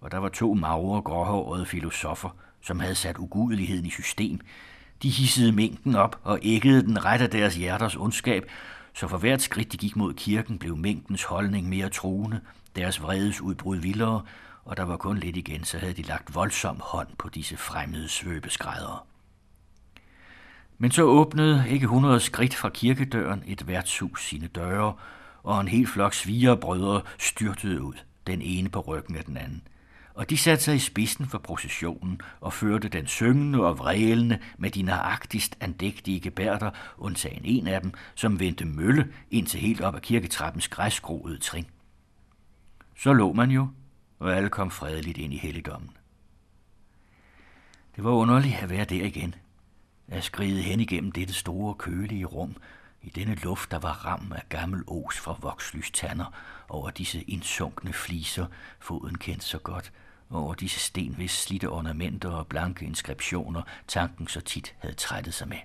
Og 0.00 0.10
der 0.10 0.18
var 0.18 0.28
to 0.28 0.54
magre, 0.54 1.02
gråhårede 1.02 1.66
filosofer, 1.66 2.30
som 2.60 2.80
havde 2.80 2.94
sat 2.94 3.18
ugudeligheden 3.18 3.86
i 3.86 3.90
system, 3.90 4.40
de 5.04 5.10
hissede 5.10 5.52
mængden 5.52 5.94
op 5.94 6.20
og 6.22 6.38
æggede 6.42 6.82
den 6.82 7.04
ret 7.04 7.20
af 7.20 7.30
deres 7.30 7.56
hjerters 7.56 7.96
ondskab, 7.96 8.50
så 8.94 9.08
for 9.08 9.18
hvert 9.18 9.42
skridt 9.42 9.72
de 9.72 9.76
gik 9.76 9.96
mod 9.96 10.14
kirken, 10.14 10.58
blev 10.58 10.76
mængdens 10.76 11.24
holdning 11.24 11.68
mere 11.68 11.88
truende, 11.88 12.40
deres 12.76 13.02
vredes 13.02 13.40
udbrud 13.40 13.76
vildere, 13.76 14.22
og 14.64 14.76
der 14.76 14.82
var 14.82 14.96
kun 14.96 15.18
lidt 15.18 15.36
igen, 15.36 15.64
så 15.64 15.78
havde 15.78 15.92
de 15.92 16.02
lagt 16.02 16.34
voldsom 16.34 16.80
hånd 16.80 17.08
på 17.18 17.28
disse 17.28 17.56
fremmede 17.56 18.08
svøbeskræddere. 18.08 18.98
Men 20.78 20.90
så 20.90 21.02
åbnede 21.02 21.64
ikke 21.68 21.86
hundrede 21.86 22.20
skridt 22.20 22.54
fra 22.54 22.68
kirkedøren 22.68 23.42
et 23.46 23.66
værtshus 23.66 24.24
sine 24.24 24.46
døre, 24.46 24.94
og 25.42 25.60
en 25.60 25.68
hel 25.68 25.86
flok 25.86 26.14
svigerbrødre 26.14 27.02
styrtede 27.18 27.82
ud, 27.82 27.94
den 28.26 28.42
ene 28.42 28.68
på 28.68 28.80
ryggen 28.80 29.16
af 29.16 29.24
den 29.24 29.36
anden– 29.36 29.62
og 30.14 30.30
de 30.30 30.36
satte 30.36 30.64
sig 30.64 30.74
i 30.74 30.78
spidsen 30.78 31.26
for 31.26 31.38
processionen 31.38 32.20
og 32.40 32.52
førte 32.52 32.88
den 32.88 33.06
syngende 33.06 33.64
og 33.66 33.78
vrælende 33.78 34.38
med 34.58 34.70
de 34.70 34.82
nøjagtigst 34.82 35.56
andægtige 35.60 36.20
gebærder, 36.20 36.70
undtagen 36.98 37.44
en 37.44 37.66
af 37.66 37.80
dem, 37.80 37.92
som 38.14 38.40
vendte 38.40 38.64
mølle 38.64 39.12
indtil 39.30 39.60
helt 39.60 39.80
op 39.80 39.94
ad 39.94 40.00
kirketrappens 40.00 40.68
græsgroede 40.68 41.38
trin. 41.38 41.66
Så 42.96 43.12
lå 43.12 43.32
man 43.32 43.50
jo, 43.50 43.68
og 44.18 44.36
alle 44.36 44.48
kom 44.48 44.70
fredeligt 44.70 45.18
ind 45.18 45.34
i 45.34 45.36
helligdommen. 45.36 45.90
Det 47.96 48.04
var 48.04 48.10
underligt 48.10 48.56
at 48.62 48.70
være 48.70 48.84
der 48.84 49.04
igen. 49.04 49.34
At 50.08 50.24
skride 50.24 50.62
hen 50.62 50.80
igennem 50.80 51.12
dette 51.12 51.34
store, 51.34 51.74
kølige 51.74 52.24
rum, 52.24 52.56
i 53.04 53.10
denne 53.10 53.34
luft, 53.34 53.70
der 53.70 53.78
var 53.78 54.06
ram 54.06 54.32
af 54.36 54.42
gammel 54.48 54.82
os 54.86 55.18
fra 55.18 55.36
vokslystander, 55.40 56.34
over 56.68 56.90
disse 56.90 57.22
indsunkne 57.22 57.92
fliser, 57.92 58.46
foden 58.80 59.18
kendte 59.18 59.46
så 59.46 59.58
godt, 59.58 59.92
over 60.30 60.54
disse 60.54 60.80
sten, 60.80 61.14
hvis 61.14 61.30
slidte 61.30 61.68
ornamenter 61.68 62.30
og 62.30 62.46
blanke 62.46 62.84
inskriptioner, 62.84 63.62
tanken 63.88 64.28
så 64.28 64.40
tit 64.40 64.74
havde 64.78 64.94
trættet 64.94 65.34
sig 65.34 65.48
med. 65.48 65.58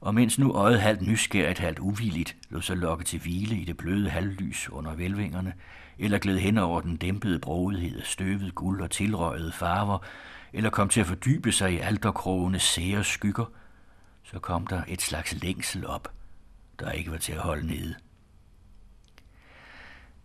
Og 0.00 0.14
mens 0.14 0.38
nu 0.38 0.52
øjet 0.52 0.80
halvt 0.80 1.02
nysgerrigt, 1.02 1.58
halvt 1.58 1.78
uvilligt, 1.78 2.36
lå 2.50 2.60
sig 2.60 2.76
lokke 2.76 3.04
til 3.04 3.20
hvile 3.20 3.56
i 3.56 3.64
det 3.64 3.76
bløde 3.76 4.10
halvlys 4.10 4.70
under 4.70 4.94
velvingerne, 4.94 5.52
eller 5.98 6.18
gled 6.18 6.38
hen 6.38 6.58
over 6.58 6.80
den 6.80 6.96
dæmpede 6.96 7.38
brodighed 7.38 8.00
af 8.00 8.06
støvet 8.06 8.54
guld 8.54 8.80
og 8.80 8.90
tilrøjede 8.90 9.52
farver, 9.52 9.98
eller 10.52 10.70
kom 10.70 10.88
til 10.88 11.00
at 11.00 11.06
fordybe 11.06 11.52
sig 11.52 11.72
i 11.72 11.78
alderkrogene 11.78 12.58
sære 12.58 13.04
skygger, 13.04 13.44
så 14.24 14.38
kom 14.38 14.66
der 14.66 14.82
et 14.88 15.02
slags 15.02 15.42
længsel 15.42 15.86
op, 15.86 16.12
der 16.78 16.90
ikke 16.90 17.10
var 17.10 17.18
til 17.18 17.32
at 17.32 17.38
holde 17.38 17.66
nede. 17.66 17.94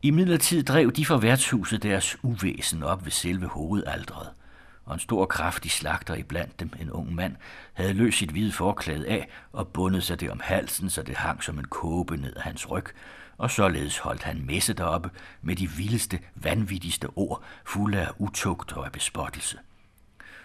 I 0.02 0.12
midlertid 0.12 0.64
drev 0.64 0.92
de 0.92 1.06
fra 1.06 1.18
værtshuset 1.18 1.84
deres 1.84 2.18
uvæsen 2.24 2.84
op 2.84 3.06
ved 3.06 3.12
selve 3.12 3.48
hovedaldret, 3.48 4.30
og 4.86 4.94
en 4.94 5.00
stor 5.00 5.26
kraftig 5.26 5.72
slagter 5.72 6.16
iblandt 6.16 6.60
dem, 6.60 6.72
en 6.80 6.92
ung 6.92 7.16
mand, 7.16 7.36
havde 7.74 7.94
løst 7.94 8.18
sit 8.18 8.32
hvide 8.32 8.52
forklæde 8.52 9.08
af 9.08 9.30
og 9.52 9.68
bundet 9.68 10.04
sig 10.04 10.20
det 10.20 10.32
om 10.32 10.40
halsen, 10.40 10.90
så 10.90 11.04
det 11.04 11.16
hang 11.16 11.44
som 11.44 11.60
en 11.60 11.68
kåbe 11.68 12.18
ned 12.18 12.36
af 12.36 12.42
hans 12.42 12.72
ryg, 12.72 12.86
og 13.38 13.52
således 13.52 13.98
holdt 13.98 14.24
han 14.24 14.46
messe 14.46 14.74
deroppe 14.74 15.10
med 15.42 15.56
de 15.56 15.70
vildeste, 15.70 16.20
vanvittigste 16.36 17.08
ord, 17.16 17.44
fulde 17.66 18.02
af 18.02 18.12
utugt 18.18 18.74
og 18.74 18.86
af 18.86 18.92
bespottelse 18.92 19.58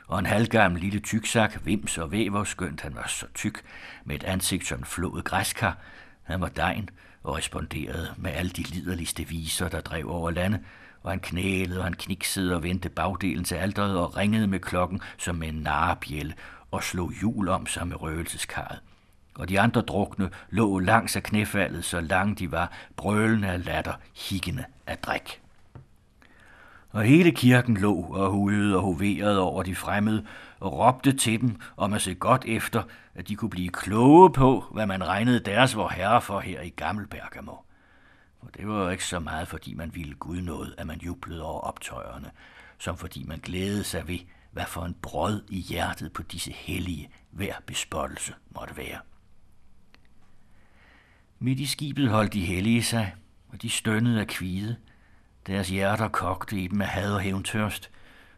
og 0.07 0.19
en 0.19 0.27
halvgammel 0.27 0.81
lille 0.81 1.01
tyksak, 1.01 1.67
vims 1.67 1.99
og 1.99 2.13
væver, 2.13 2.45
skønt 2.45 2.81
han 2.81 2.95
var 2.95 3.07
så 3.07 3.27
tyk, 3.35 3.63
med 4.05 4.17
et 4.17 4.25
ansigt 4.25 4.67
som 4.67 4.85
flået 4.85 5.25
græskar. 5.25 5.79
Han 6.23 6.41
var 6.41 6.49
dejen 6.49 6.89
og 7.23 7.37
responderede 7.37 8.15
med 8.17 8.31
alle 8.31 8.51
de 8.51 8.63
liderligste 8.63 9.29
viser, 9.29 9.69
der 9.69 9.81
drev 9.81 10.11
over 10.11 10.31
landet, 10.31 10.61
og 11.03 11.11
han 11.11 11.21
knælede 11.21 11.79
og 11.79 11.85
han 11.85 11.95
kniksede 11.95 12.55
og 12.55 12.63
vendte 12.63 12.89
bagdelen 12.89 13.45
til 13.45 13.55
alderet 13.55 13.99
og 13.99 14.17
ringede 14.17 14.47
med 14.47 14.59
klokken 14.59 15.01
som 15.19 15.35
med 15.35 15.49
en 15.49 15.55
narebjælle 15.55 16.35
og 16.71 16.83
slog 16.83 17.13
hjul 17.21 17.49
om 17.49 17.67
sig 17.67 17.87
med 17.87 18.03
røgelseskarret. 18.03 18.81
Og 19.35 19.49
de 19.49 19.61
andre 19.61 19.81
drukne 19.81 20.31
lå 20.51 20.79
langs 20.79 21.17
af 21.17 21.23
knæfaldet, 21.23 21.85
så 21.85 22.01
langt 22.01 22.39
de 22.39 22.53
var, 22.53 22.73
brølende 22.97 23.49
af 23.49 23.65
latter, 23.65 23.95
higgende 24.15 24.65
af 24.87 24.99
drik 24.99 25.43
og 26.93 27.05
hele 27.05 27.33
kirken 27.33 27.77
lå 27.77 27.95
og 27.95 28.31
hujede 28.31 28.77
og 28.77 28.83
hoverede 28.83 29.41
over 29.41 29.63
de 29.63 29.75
fremmede 29.75 30.27
og 30.61 30.79
råbte 30.79 31.13
til 31.13 31.41
dem 31.41 31.61
om 31.77 31.93
at 31.93 32.03
se 32.03 32.15
godt 32.15 32.45
efter, 32.45 32.83
at 33.15 33.29
de 33.29 33.37
kunne 33.37 33.51
blive 33.51 33.69
kloge 33.69 34.33
på, 34.33 34.65
hvad 34.73 34.87
man 34.87 35.07
regnede 35.07 35.41
deres 35.41 35.77
vor 35.77 35.89
herre 35.89 36.21
for 36.21 36.41
her 36.41 36.61
i 36.61 36.69
Gammel 36.69 37.07
Bergamo. 37.07 37.55
For 38.41 38.51
det 38.57 38.69
var 38.69 38.83
jo 38.83 38.89
ikke 38.89 39.05
så 39.05 39.19
meget, 39.21 39.49
fordi 39.49 39.75
man 39.75 39.95
ville 39.95 40.15
Gud 40.15 40.41
noget, 40.41 40.75
at 40.79 40.87
man 40.87 41.01
jublede 41.01 41.43
over 41.43 41.61
optøjerne, 41.61 42.31
som 42.79 42.97
fordi 42.97 43.25
man 43.25 43.39
glædede 43.39 43.85
sig 43.85 44.09
ved, 44.09 44.19
hvad 44.53 44.67
for 44.67 44.85
en 44.85 44.97
brød 45.03 45.43
i 45.49 45.59
hjertet 45.59 46.13
på 46.13 46.23
disse 46.23 46.53
hellige 46.53 47.11
hver 47.31 47.55
bespottelse 47.67 48.35
måtte 48.55 48.77
være. 48.77 48.99
Midt 51.39 51.61
i 51.61 51.67
skibet 51.67 52.09
holdt 52.09 52.33
de 52.33 52.45
hellige 52.45 52.83
sig, 52.83 53.15
og 53.49 53.63
de 53.63 53.71
stønnede 53.71 54.21
af 54.21 54.27
kvide– 54.27 54.77
deres 55.47 55.69
hjerter 55.69 56.09
kogte 56.09 56.57
i 56.57 56.69
dem 56.69 56.81
af 56.81 56.89
had 56.89 57.15
og 57.15 57.21
hævntørst, 57.21 57.91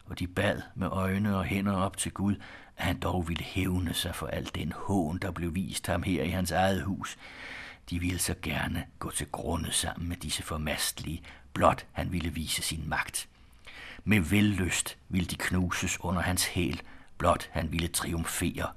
og 0.06 0.18
de 0.18 0.26
bad 0.26 0.62
med 0.74 0.88
øjne 0.90 1.36
og 1.36 1.44
hænder 1.44 1.76
op 1.76 1.96
til 1.96 2.12
Gud, 2.12 2.34
at 2.76 2.84
han 2.84 2.98
dog 2.98 3.28
ville 3.28 3.44
hævne 3.44 3.94
sig 3.94 4.14
for 4.14 4.26
al 4.26 4.50
den 4.54 4.72
hån, 4.72 5.18
der 5.18 5.30
blev 5.30 5.54
vist 5.54 5.86
ham 5.86 6.02
her 6.02 6.22
i 6.22 6.28
hans 6.30 6.50
eget 6.50 6.82
hus. 6.82 7.18
De 7.90 7.98
ville 7.98 8.18
så 8.18 8.34
gerne 8.42 8.84
gå 8.98 9.10
til 9.10 9.26
grunde 9.26 9.72
sammen 9.72 10.08
med 10.08 10.16
disse 10.16 10.42
formastlige, 10.42 11.22
blot 11.52 11.86
han 11.92 12.12
ville 12.12 12.30
vise 12.30 12.62
sin 12.62 12.88
magt. 12.88 13.28
Med 14.04 14.20
vellyst 14.20 14.96
ville 15.08 15.26
de 15.26 15.36
knuses 15.36 16.00
under 16.00 16.22
hans 16.22 16.46
hæl, 16.46 16.82
blot 17.18 17.48
han 17.52 17.72
ville 17.72 17.88
triumfere, 17.88 18.68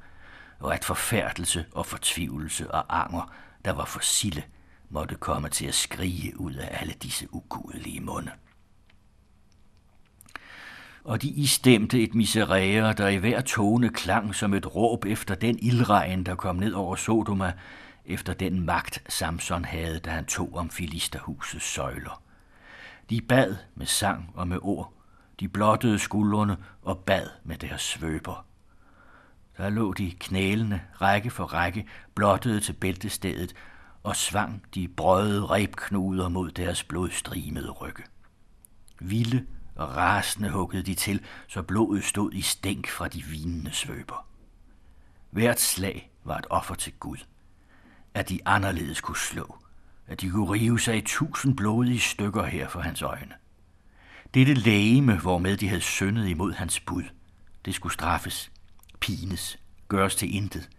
og 0.60 0.74
at 0.74 0.86
forfærdelse 0.86 1.66
og 1.72 1.86
fortvivlelse 1.86 2.72
og 2.72 3.02
anger, 3.02 3.34
der 3.66 3.72
var 3.72 3.86
for 3.86 4.00
sille, 4.00 4.44
måtte 4.90 5.16
komme 5.16 5.50
til 5.50 5.66
at 5.66 5.76
skrige 5.76 6.40
ud 6.40 6.54
af 6.54 6.78
alle 6.82 6.94
disse 6.94 7.34
ugudelige 7.34 8.02
munde. 8.02 8.32
Og 11.04 11.22
de 11.22 11.28
istemte 11.28 12.04
et 12.04 12.16
miserere, 12.16 12.94
der 12.94 13.08
i 13.08 13.16
hver 13.16 13.42
tone 13.42 13.90
klang 13.90 14.36
som 14.36 14.54
et 14.54 14.76
råb 14.76 15.06
efter 15.06 15.36
den 15.36 15.60
ildregn, 15.60 16.24
der 16.24 16.36
kom 16.36 16.56
ned 16.56 16.74
over 16.74 16.96
Sodoma, 16.96 17.54
efter 18.06 18.34
den 18.34 18.66
magt 18.66 19.04
Samson 19.10 19.66
havde, 19.66 20.00
da 20.00 20.10
han 20.10 20.26
tog 20.26 20.56
om 20.56 20.70
filisterhusets 20.70 21.66
søjler. 21.66 22.22
De 23.10 23.22
bad 23.22 23.56
med 23.76 23.86
sang 23.86 24.32
og 24.36 24.48
med 24.48 24.58
ord. 24.62 24.94
De 25.40 25.48
blottede 25.48 26.00
skuldrene 26.00 26.58
og 26.82 26.98
bad 27.00 27.30
med 27.44 27.58
deres 27.58 27.82
svøber. 27.82 28.46
Der 29.58 29.70
lå 29.70 29.94
de 29.94 30.12
knælende, 30.20 30.82
række 31.02 31.30
for 31.30 31.44
række, 31.44 31.88
blottede 32.16 32.60
til 32.60 32.74
bæltestedet, 32.74 33.54
og 34.08 34.16
svang 34.16 34.64
de 34.76 34.88
brøde 34.88 35.46
rebknuder 35.46 36.30
mod 36.30 36.52
deres 36.52 36.84
blodstrimede 36.84 37.70
rygge. 37.70 38.04
Vilde 39.00 39.46
og 39.76 39.96
rasende 39.96 40.50
huggede 40.50 40.84
de 40.84 40.96
til, 40.96 41.22
så 41.48 41.62
blodet 41.62 42.04
stod 42.04 42.34
i 42.34 42.42
stænk 42.42 42.90
fra 42.90 43.08
de 43.08 43.24
vinende 43.24 43.72
svøber. 43.72 44.28
Hvert 45.32 45.60
slag 45.60 46.12
var 46.24 46.38
et 46.38 46.46
offer 46.50 46.76
til 46.76 46.94
Gud. 47.00 47.18
At 48.14 48.30
de 48.30 48.40
anderledes 48.46 49.02
kunne 49.02 49.18
slå. 49.18 49.58
At 50.08 50.22
de 50.22 50.30
kunne 50.30 50.52
rive 50.52 50.80
sig 50.80 50.98
i 50.98 51.02
tusind 51.02 51.58
blodige 51.58 52.00
stykker 52.00 52.44
her 52.44 52.70
for 52.70 52.80
hans 52.80 53.02
øjne. 53.02 53.34
Dette 54.34 54.54
lægeme, 54.54 55.20
hvormed 55.20 55.58
de 55.58 55.68
havde 55.68 55.82
syndet 55.82 56.28
imod 56.28 56.54
hans 56.54 56.80
bud, 56.80 57.04
det 57.66 57.76
skulle 57.76 57.94
straffes, 57.94 58.52
pines, 59.00 59.60
gøres 59.88 60.16
til 60.16 60.36
intet. 60.36 60.70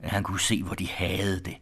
At 0.00 0.10
han 0.10 0.22
kunne 0.22 0.40
se, 0.40 0.62
hvor 0.62 0.74
de 0.74 0.88
havde 0.88 1.40
det, 1.40 1.56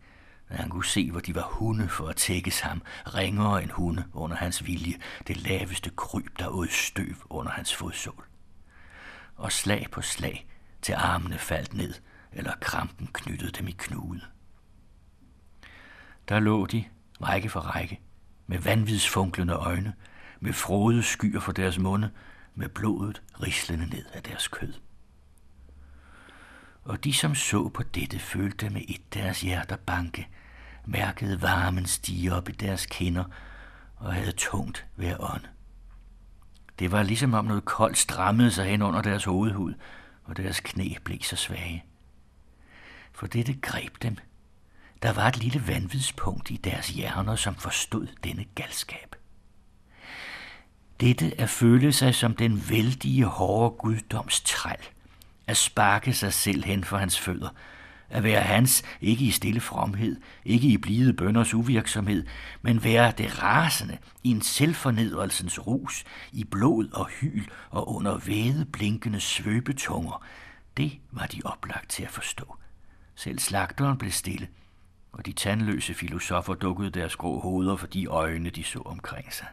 at 0.54 0.60
han 0.60 0.70
kunne 0.70 0.84
se, 0.84 1.10
hvor 1.10 1.20
de 1.20 1.34
var 1.34 1.48
hunde 1.50 1.88
for 1.88 2.08
at 2.08 2.16
tækkes 2.16 2.60
ham, 2.60 2.82
ringere 3.06 3.62
end 3.62 3.70
hunde 3.70 4.04
under 4.12 4.36
hans 4.36 4.66
vilje, 4.66 4.94
det 5.26 5.36
laveste 5.36 5.90
kryb, 5.90 6.38
der 6.38 6.48
åd 6.48 6.68
støv 6.68 7.14
under 7.30 7.52
hans 7.52 7.74
fodsål. 7.74 8.24
Og 9.36 9.52
slag 9.52 9.86
på 9.92 10.02
slag, 10.02 10.46
til 10.82 10.92
armene 10.92 11.38
faldt 11.38 11.74
ned, 11.74 11.94
eller 12.32 12.52
krampen 12.60 13.08
knyttede 13.12 13.50
dem 13.50 13.68
i 13.68 13.74
knude. 13.78 14.20
Der 16.28 16.40
lå 16.40 16.66
de, 16.66 16.84
række 17.22 17.48
for 17.48 17.60
række, 17.60 18.00
med 18.46 18.58
vanvidsfunklende 18.58 19.54
øjne, 19.54 19.94
med 20.40 20.52
frode 20.52 21.02
skyer 21.02 21.40
for 21.40 21.52
deres 21.52 21.78
munde, 21.78 22.10
med 22.54 22.68
blodet 22.68 23.22
rislende 23.42 23.86
ned 23.86 24.04
af 24.12 24.22
deres 24.22 24.48
kød. 24.48 24.72
Og 26.84 27.04
de, 27.04 27.14
som 27.14 27.34
så 27.34 27.68
på 27.68 27.82
dette, 27.82 28.18
følte 28.18 28.70
med 28.70 28.82
et 28.88 29.14
deres 29.14 29.40
hjerter 29.40 29.76
banke, 29.76 30.28
mærkede 30.86 31.42
varmen 31.42 31.86
stige 31.86 32.34
op 32.34 32.48
i 32.48 32.52
deres 32.52 32.86
kinder 32.86 33.24
og 33.96 34.14
havde 34.14 34.32
tungt 34.32 34.86
ved 34.96 35.16
ånd. 35.20 35.44
Det 36.78 36.92
var 36.92 37.02
ligesom 37.02 37.34
om 37.34 37.44
noget 37.44 37.64
koldt 37.64 37.98
strammede 37.98 38.50
sig 38.50 38.66
hen 38.66 38.82
under 38.82 39.02
deres 39.02 39.24
hovedhud, 39.24 39.74
og 40.24 40.36
deres 40.36 40.60
knæ 40.60 40.94
blev 41.04 41.18
så 41.22 41.36
svage. 41.36 41.84
For 43.12 43.26
dette 43.26 43.54
greb 43.54 44.02
dem. 44.02 44.16
Der 45.02 45.12
var 45.12 45.28
et 45.28 45.36
lille 45.36 45.68
vanvidspunkt 45.68 46.50
i 46.50 46.56
deres 46.56 46.88
hjerner, 46.88 47.36
som 47.36 47.54
forstod 47.54 48.06
denne 48.24 48.44
galskab. 48.54 49.16
Dette 51.00 51.40
at 51.40 51.50
føle 51.50 51.92
sig 51.92 52.14
som 52.14 52.36
den 52.36 52.68
vældige, 52.68 53.24
hårde 53.24 53.76
guddoms 53.78 54.40
træl, 54.40 54.76
at 55.46 55.56
sparke 55.56 56.12
sig 56.12 56.32
selv 56.32 56.64
hen 56.64 56.84
for 56.84 56.96
hans 56.96 57.20
fødder, 57.20 57.48
at 58.14 58.24
være 58.24 58.40
hans, 58.40 58.82
ikke 59.00 59.24
i 59.24 59.30
stille 59.30 59.60
fromhed, 59.60 60.20
ikke 60.44 60.68
i 60.68 60.76
blide 60.76 61.12
bønders 61.12 61.54
uvirksomhed, 61.54 62.26
men 62.62 62.84
være 62.84 63.12
det 63.18 63.42
rasende 63.42 63.98
i 64.22 64.28
en 64.30 64.42
selvfornedrelsens 64.42 65.66
rus, 65.66 66.04
i 66.32 66.44
blod 66.44 66.88
og 66.92 67.06
hyl 67.06 67.44
og 67.70 67.94
under 67.94 68.18
væde 68.18 68.64
blinkende 68.64 69.20
svøbetunger. 69.20 70.24
Det 70.76 70.98
var 71.10 71.26
de 71.26 71.40
oplagt 71.44 71.90
til 71.90 72.02
at 72.02 72.10
forstå. 72.10 72.56
Selv 73.14 73.38
slagteren 73.38 73.98
blev 73.98 74.10
stille, 74.10 74.48
og 75.12 75.26
de 75.26 75.32
tandløse 75.32 75.94
filosofer 75.94 76.54
dukkede 76.54 76.90
deres 76.90 77.16
grå 77.16 77.40
hoveder 77.40 77.76
for 77.76 77.86
de 77.86 78.06
øjne, 78.06 78.50
de 78.50 78.64
så 78.64 78.78
omkring 78.78 79.32
sig. 79.32 79.48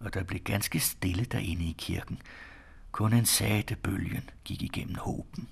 Og 0.00 0.14
der 0.14 0.24
blev 0.24 0.40
ganske 0.40 0.80
stille 0.80 1.24
derinde 1.24 1.64
i 1.64 1.74
kirken. 1.78 2.18
Kun 2.92 3.12
en 3.12 3.26
sagte 3.26 3.76
bølgen 3.76 4.30
gik 4.44 4.62
igennem 4.62 4.96
håben. 4.98 5.48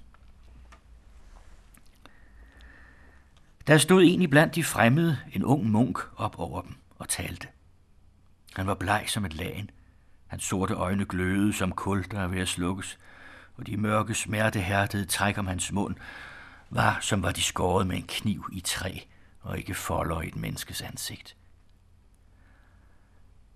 Der 3.67 3.79
stod 3.79 4.03
en 4.05 4.31
blandt 4.31 4.55
de 4.55 4.65
fremmede, 4.65 5.19
en 5.33 5.45
ung 5.45 5.71
munk, 5.71 5.99
op 6.17 6.39
over 6.39 6.63
dem 6.63 6.75
og 6.99 7.09
talte. 7.09 7.49
Han 8.57 8.67
var 8.67 8.75
bleg 8.75 9.05
som 9.09 9.25
et 9.25 9.35
lagen. 9.35 9.71
Hans 10.27 10.45
sorte 10.45 10.75
øjne 10.75 11.05
glødede 11.05 11.53
som 11.53 11.73
kul, 11.73 12.05
der 12.11 12.21
er 12.21 12.27
ved 12.27 12.41
at 12.41 12.49
slukkes, 12.49 12.99
og 13.57 13.67
de 13.67 13.77
mørke, 13.77 14.15
smertehærdede 14.15 15.05
træk 15.05 15.39
om 15.39 15.47
hans 15.47 15.73
mund 15.73 15.97
var, 16.71 16.99
som 17.01 17.23
var 17.23 17.33
de 17.33 17.43
skåret 17.43 17.87
med 17.87 17.97
en 17.97 18.07
kniv 18.09 18.49
i 18.53 18.61
træ, 18.61 18.99
og 19.41 19.59
ikke 19.59 19.75
folder 19.75 20.21
i 20.21 20.29
et 20.29 20.37
menneskes 20.37 20.83
ansigt. 20.83 21.37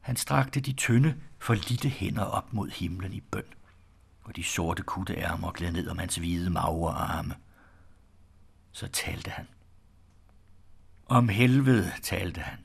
Han 0.01 0.17
strakte 0.17 0.61
de 0.61 0.73
tynde, 0.73 1.15
forlitte 1.39 1.89
hænder 1.89 2.25
op 2.25 2.53
mod 2.53 2.71
himlen 2.71 3.13
i 3.13 3.21
bøn, 3.21 3.45
og 4.23 4.37
de 4.37 4.45
sorte 4.45 4.83
kutteærmer 4.83 5.51
gled 5.51 5.73
ned 5.73 5.89
om 5.89 5.99
hans 5.99 6.17
hvide, 6.17 6.51
magre 6.51 6.93
arme. 6.93 7.35
Så 8.73 8.89
talte 8.89 9.31
han. 9.31 9.47
Om 11.15 11.29
helvede 11.29 11.93
talte 12.03 12.41
han. 12.41 12.59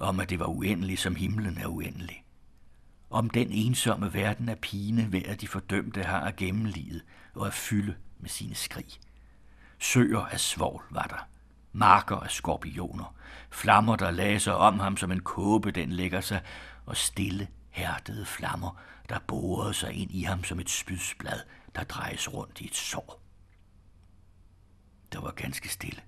Om 0.00 0.20
at 0.20 0.30
det 0.30 0.38
var 0.38 0.46
uendeligt, 0.46 1.00
som 1.00 1.16
himlen 1.16 1.58
er 1.58 1.66
uendelig. 1.66 2.24
Om 3.10 3.30
den 3.30 3.52
ensomme 3.52 4.14
verden 4.14 4.48
af 4.48 4.58
pine, 4.58 5.12
ved 5.12 5.22
at 5.24 5.40
de 5.40 5.48
fordømte 5.48 6.02
har 6.02 6.20
at 6.20 6.36
gennemlivet 6.36 7.04
og 7.34 7.46
at 7.46 7.52
fylde 7.52 7.94
med 8.18 8.28
sine 8.28 8.54
skrig. 8.54 8.86
Søer 9.78 10.20
af 10.20 10.40
svovl 10.40 10.84
var 10.90 11.02
der, 11.02 11.28
marker 11.72 12.16
af 12.16 12.30
skorpioner, 12.30 13.14
flammer, 13.50 13.96
der 13.96 14.10
laser 14.10 14.52
om 14.52 14.78
ham 14.78 14.96
som 14.96 15.12
en 15.12 15.20
kåbe, 15.20 15.70
den 15.70 15.92
lægger 15.92 16.20
sig, 16.20 16.42
og 16.86 16.96
stille, 16.96 17.48
hærdede 17.70 18.26
flammer, 18.26 18.80
der 19.08 19.18
borede 19.18 19.74
sig 19.74 19.92
ind 19.92 20.10
i 20.10 20.22
ham 20.22 20.44
som 20.44 20.60
et 20.60 20.70
spydsblad, 20.70 21.40
der 21.74 21.84
drejes 21.84 22.34
rundt 22.34 22.60
i 22.60 22.64
et 22.64 22.76
sår. 22.76 23.22
Der 25.12 25.20
var 25.20 25.30
ganske 25.30 25.68
stille. 25.68 26.00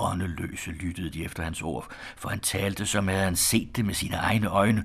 Åndeløse 0.00 0.70
lyttede 0.70 1.10
de 1.10 1.24
efter 1.24 1.42
hans 1.42 1.62
ord, 1.62 1.92
for 2.16 2.28
han 2.28 2.40
talte, 2.40 2.86
som 2.86 3.08
havde 3.08 3.24
han 3.24 3.36
set 3.36 3.76
det 3.76 3.84
med 3.84 3.94
sine 3.94 4.16
egne 4.16 4.48
øjne, 4.48 4.84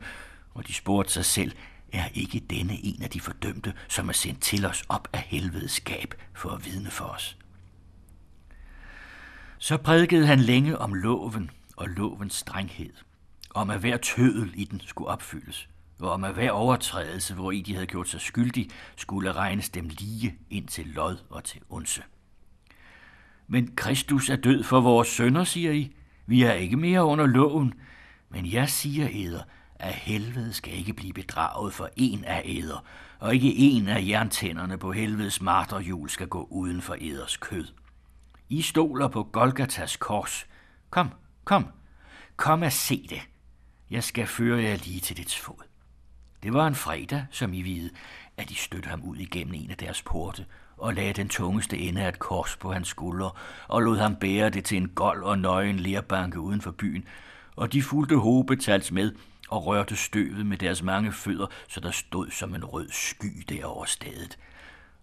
og 0.53 0.67
de 0.67 0.74
spurgte 0.74 1.13
sig 1.13 1.25
selv, 1.25 1.51
er 1.93 2.07
ikke 2.13 2.39
denne 2.39 2.74
en 2.74 3.03
af 3.03 3.10
de 3.10 3.22
fordømte, 3.22 3.74
som 3.88 4.10
er 4.10 4.13
sendt 4.13 4.41
til 4.41 4.65
os 4.65 4.84
op 4.89 5.07
af 5.13 5.19
helvedes 5.19 5.72
skab 5.72 6.13
for 6.34 6.50
at 6.50 6.65
vidne 6.65 6.91
for 6.91 7.05
os? 7.05 7.38
Så 9.57 9.77
prædikede 9.77 10.27
han 10.27 10.39
længe 10.39 10.77
om 10.77 10.93
loven 10.93 11.51
og 11.77 11.89
lovens 11.89 12.34
strenghed, 12.34 12.93
om 13.50 13.69
at 13.69 13.79
hver 13.79 13.98
tødel 13.98 14.51
i 14.55 14.65
den 14.65 14.81
skulle 14.86 15.07
opfyldes, 15.10 15.69
og 16.00 16.12
om 16.12 16.24
at 16.24 16.34
hver 16.34 16.51
overtrædelse, 16.51 17.34
hvor 17.34 17.51
i 17.51 17.62
de 17.62 17.74
havde 17.74 17.88
gjort 17.88 18.10
sig 18.10 18.22
skyldig, 18.22 18.69
skulle 18.95 19.31
regnes 19.31 19.69
dem 19.69 19.89
lige 19.89 20.36
ind 20.50 20.67
til 20.67 20.88
lod 20.88 21.17
og 21.29 21.43
til 21.43 21.62
onse. 21.69 22.03
Men 23.48 23.75
Kristus 23.75 24.30
er 24.30 24.36
død 24.36 24.64
for 24.64 24.82
vores 24.82 25.08
sønder, 25.08 25.44
siger 25.44 25.72
I. 25.72 25.96
Vi 26.25 26.44
er 26.44 26.54
ikke 26.54 26.78
mere 26.78 27.06
under 27.06 27.25
loven, 27.25 27.74
men 28.30 28.52
jeg 28.52 28.70
siger 28.70 29.08
eder, 29.12 29.42
at 29.75 29.94
helvede 29.94 30.54
skal 30.54 30.74
ikke 30.74 30.94
blive 30.94 31.14
bedraget 31.14 31.74
for 31.74 31.90
en 31.96 32.24
af 32.24 32.42
eder, 32.46 32.86
og 33.20 33.34
ikke 33.34 33.56
en 33.56 33.88
af 33.88 34.08
jerntænderne 34.08 34.78
på 34.78 34.92
helvedes 34.92 35.42
marterhjul 35.42 36.10
skal 36.10 36.28
gå 36.28 36.48
uden 36.52 36.82
for 36.82 36.96
eders 37.02 37.38
kød. 37.38 37.68
I 38.50 38.62
stoler 38.62 39.08
på 39.08 39.24
Golgatas 39.24 39.98
kors. 39.98 40.48
Kom, 40.90 41.10
kom, 41.44 41.68
kom 42.36 42.62
og 42.62 42.72
se 42.72 43.08
det. 43.10 43.22
Jeg 43.90 44.04
skal 44.04 44.28
føre 44.28 44.64
jer 44.64 44.78
lige 44.78 45.00
til 45.00 45.18
dets 45.18 45.40
fod. 45.40 45.64
Det 46.44 46.54
var 46.54 46.68
en 46.68 46.75
fredag, 46.75 47.25
som 47.32 47.54
I 47.54 47.62
vide, 47.62 47.90
at 48.38 48.50
de 48.50 48.56
stødte 48.56 48.90
ham 48.90 49.02
ud 49.04 49.18
igennem 49.18 49.54
en 49.54 49.72
af 49.72 49.78
deres 49.78 50.02
porte 50.02 50.46
og 50.77 50.94
lagde 50.94 51.13
den 51.13 51.29
tungeste 51.29 51.77
ende 51.77 52.01
af 52.01 52.10
et 52.10 52.20
kors 52.20 52.55
på 52.55 52.74
hans 52.74 52.88
skuldre 52.88 53.32
og 53.67 53.82
lod 53.82 53.98
ham 53.98 54.15
bære 54.15 54.50
det 54.50 54.65
til 54.65 54.77
en 54.77 54.89
gold 54.89 55.24
og 55.24 55.39
nøgen 55.39 55.79
lerbanke 55.79 56.39
uden 56.39 56.62
for 56.62 56.72
byen, 56.72 57.05
og 57.55 57.74
de 57.74 57.84
fulgte 57.84 58.15
hovedbetals 58.15 58.91
med 58.91 59.12
og 59.50 59.65
rørte 59.65 59.96
støvet 59.96 60.46
med 60.46 60.58
deres 60.58 60.84
mange 60.84 61.12
fødder, 61.12 61.48
så 61.67 61.79
der 61.79 61.91
stod 61.91 62.32
som 62.32 62.55
en 62.55 62.65
rød 62.65 62.89
sky 62.91 63.46
derover 63.50 63.86
stedet. 63.86 64.38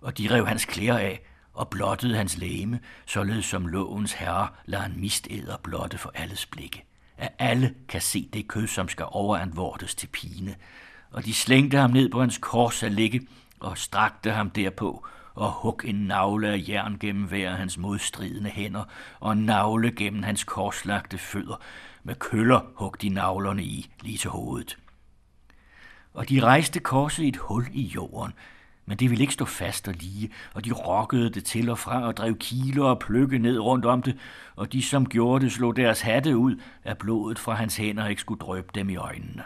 Og 0.01 0.19
de 0.19 0.29
rev 0.31 0.47
hans 0.47 0.65
klæder 0.65 0.99
af 0.99 1.21
og 1.55 1.69
blottede 1.69 2.17
hans 2.17 2.37
læme, 2.37 2.81
således 3.07 3.45
som 3.45 3.67
lovens 3.67 4.13
herre 4.13 4.49
lader 4.65 4.85
en 4.85 5.01
mistæder 5.01 5.57
blotte 5.57 5.99
for 5.99 6.13
alles 6.15 6.47
blikke. 6.47 6.85
At 7.17 7.33
alle 7.39 7.75
kan 7.89 8.01
se 8.01 8.29
det 8.33 8.49
kød, 8.49 8.67
som 8.67 8.89
skal 8.89 9.07
overanvortes 9.09 9.95
til 9.95 10.07
pine. 10.07 10.55
Og 11.11 11.25
de 11.25 11.35
slængte 11.35 11.77
ham 11.77 11.91
ned 11.91 12.09
på 12.11 12.21
hans 12.21 12.39
kors 12.39 12.83
at 12.83 12.93
ligge 12.93 13.27
og 13.61 13.79
strakte 13.79 14.31
ham 14.31 14.51
derpå, 14.51 15.07
og 15.35 15.53
hug 15.53 15.81
en 15.85 15.95
navle 15.95 16.49
af 16.49 16.65
jern 16.69 16.99
gennem 16.99 17.25
hver 17.25 17.51
af 17.51 17.57
hans 17.57 17.79
modstridende 17.79 18.51
hænder, 18.51 18.85
og 19.21 19.33
en 19.33 19.45
navle 19.45 19.93
gennem 19.93 20.23
hans 20.23 20.45
korslagte 20.45 21.19
fødder. 21.19 21.61
Med 22.03 22.15
køller 22.15 22.61
hug 22.75 23.03
de 23.03 23.09
navlerne 23.09 23.65
i, 23.65 23.91
lige 24.01 24.19
til 24.19 24.31
hovedet. 24.31 24.79
Og 26.15 26.29
de 26.29 26.41
rejste 26.41 26.81
korset 26.81 27.25
i 27.25 27.29
et 27.29 27.37
hul 27.37 27.67
i 27.73 27.83
jorden, 27.83 28.33
men 28.87 28.99
det 28.99 29.11
ville 29.11 29.23
ikke 29.23 29.35
stå 29.35 29.45
fast 29.45 29.89
og 29.89 29.95
lige, 29.95 30.33
og 30.55 30.65
de 30.65 30.73
rokkede 30.73 31.31
det 31.31 31.45
til 31.45 31.71
og 31.71 31.79
fra 31.79 32.07
og 32.07 32.17
drev 32.17 32.37
kiler 32.39 32.85
og 32.85 32.99
pløkke 32.99 33.39
ned 33.39 33.59
rundt 33.59 33.85
om 33.85 34.03
det, 34.03 34.19
og 34.57 34.73
de, 34.73 34.83
som 34.83 35.09
gjorde 35.09 35.45
det, 35.45 35.53
slog 35.53 35.77
deres 35.77 36.01
hatte 36.01 36.37
ud, 36.37 36.61
at 36.85 36.99
blodet 36.99 37.39
fra 37.39 37.55
hans 37.55 37.77
hænder 37.77 38.07
ikke 38.07 38.21
skulle 38.21 38.41
drøbe 38.41 38.69
dem 38.75 38.91
i 38.91 38.97
øjnene. 38.97 39.43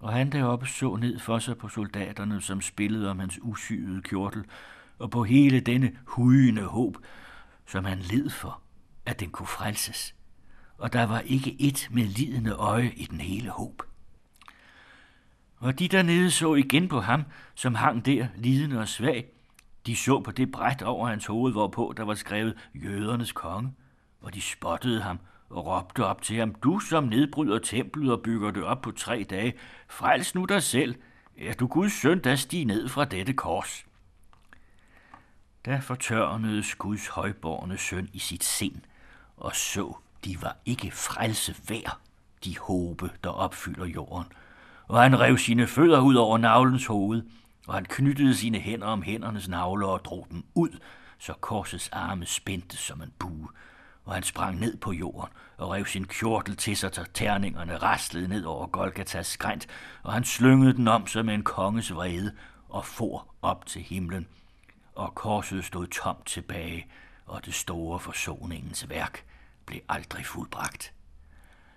Og 0.00 0.12
han 0.12 0.32
deroppe 0.32 0.66
så 0.66 0.96
ned 0.96 1.18
for 1.18 1.38
sig 1.38 1.58
på 1.58 1.68
soldaterne, 1.68 2.40
som 2.40 2.60
spillede 2.60 3.10
om 3.10 3.18
hans 3.18 3.38
usyede 3.42 4.02
kjortel, 4.02 4.44
og 4.98 5.10
på 5.10 5.24
hele 5.24 5.60
denne 5.60 5.92
hujende 6.04 6.62
håb, 6.62 6.96
som 7.66 7.84
han 7.84 7.98
led 7.98 8.30
for, 8.30 8.60
at 9.06 9.20
den 9.20 9.30
kunne 9.30 9.46
frelses. 9.46 10.14
Og 10.78 10.92
der 10.92 11.06
var 11.06 11.20
ikke 11.20 11.56
et 11.60 11.88
med 11.90 12.04
lidende 12.04 12.52
øje 12.52 12.92
i 12.96 13.04
den 13.04 13.20
hele 13.20 13.50
håb. 13.50 13.82
Og 15.56 15.78
de 15.78 15.88
dernede 15.88 16.30
så 16.30 16.54
igen 16.54 16.88
på 16.88 17.00
ham, 17.00 17.22
som 17.54 17.74
hang 17.74 18.06
der, 18.06 18.26
lidende 18.36 18.80
og 18.80 18.88
svag. 18.88 19.26
De 19.86 19.96
så 19.96 20.20
på 20.20 20.32
det 20.32 20.52
bræt 20.52 20.82
over 20.82 21.08
hans 21.08 21.26
hoved, 21.26 21.52
hvorpå 21.52 21.94
der 21.96 22.02
var 22.02 22.14
skrevet 22.14 22.54
jødernes 22.74 23.32
konge, 23.32 23.72
og 24.20 24.34
de 24.34 24.40
spottede 24.40 25.02
ham 25.02 25.18
og 25.50 25.66
råbte 25.66 26.04
op 26.04 26.22
til 26.22 26.36
ham, 26.36 26.54
du 26.54 26.78
som 26.78 27.04
nedbryder 27.04 27.58
templet 27.58 28.12
og 28.12 28.22
bygger 28.22 28.50
det 28.50 28.64
op 28.64 28.82
på 28.82 28.90
tre 28.90 29.26
dage, 29.30 29.54
frels 29.88 30.34
nu 30.34 30.44
dig 30.44 30.62
selv, 30.62 30.94
er 31.38 31.52
du 31.52 31.66
Guds 31.66 31.92
søn, 31.92 32.18
der 32.24 32.36
stig 32.36 32.64
ned 32.64 32.88
fra 32.88 33.04
dette 33.04 33.32
kors. 33.32 33.87
Da 35.68 35.78
fortørnede 35.78 36.64
Guds 36.78 37.06
højborne 37.06 37.78
søn 37.78 38.08
i 38.12 38.18
sit 38.18 38.44
sind, 38.44 38.80
og 39.36 39.56
så, 39.56 39.96
de 40.24 40.42
var 40.42 40.56
ikke 40.66 40.90
frelse 40.90 41.56
værd, 41.68 41.98
de 42.44 42.58
håbe, 42.58 43.10
der 43.24 43.30
opfylder 43.30 43.86
jorden. 43.86 44.32
Og 44.86 45.02
han 45.02 45.20
rev 45.20 45.38
sine 45.38 45.66
fødder 45.66 46.00
ud 46.00 46.14
over 46.14 46.38
navlens 46.38 46.86
hoved, 46.86 47.22
og 47.66 47.74
han 47.74 47.84
knyttede 47.84 48.36
sine 48.36 48.58
hænder 48.58 48.86
om 48.86 49.02
hændernes 49.02 49.48
navler 49.48 49.86
og 49.86 50.04
drog 50.04 50.26
dem 50.30 50.44
ud, 50.54 50.78
så 51.18 51.32
korsets 51.32 51.88
arme 51.92 52.26
spændte 52.26 52.76
som 52.76 53.02
en 53.02 53.12
bue, 53.18 53.48
og 54.04 54.14
han 54.14 54.22
sprang 54.22 54.60
ned 54.60 54.76
på 54.76 54.92
jorden 54.92 55.32
og 55.56 55.70
rev 55.70 55.86
sin 55.86 56.06
kjortel 56.06 56.56
til 56.56 56.76
sig, 56.76 56.94
så 56.94 57.04
terningerne 57.14 57.76
raslede 57.76 58.28
ned 58.28 58.44
over 58.44 58.66
Golgatas 58.66 59.26
skrænt, 59.26 59.66
og 60.02 60.12
han 60.12 60.24
slyngede 60.24 60.72
den 60.72 60.88
om 60.88 61.06
sig 61.06 61.24
med 61.24 61.34
en 61.34 61.44
konges 61.44 61.94
vrede 61.94 62.32
og 62.68 62.84
for 62.84 63.26
op 63.42 63.66
til 63.66 63.82
himlen– 63.82 64.26
og 64.98 65.14
korset 65.14 65.64
stod 65.64 65.86
tomt 65.86 66.26
tilbage, 66.26 66.86
og 67.26 67.44
det 67.44 67.54
store 67.54 68.00
forsoningens 68.00 68.88
værk 68.88 69.24
blev 69.66 69.80
aldrig 69.88 70.26
fuldbragt. 70.26 70.92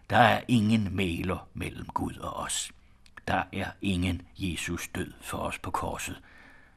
Der 0.09 0.17
er 0.17 0.41
ingen 0.47 0.95
mæler 0.95 1.47
mellem 1.53 1.85
Gud 1.85 2.15
og 2.15 2.33
os. 2.33 2.71
Der 3.27 3.43
er 3.53 3.71
ingen 3.81 4.21
Jesus 4.37 4.87
død 4.95 5.13
for 5.21 5.37
os 5.37 5.59
på 5.59 5.71
korset. 5.71 6.21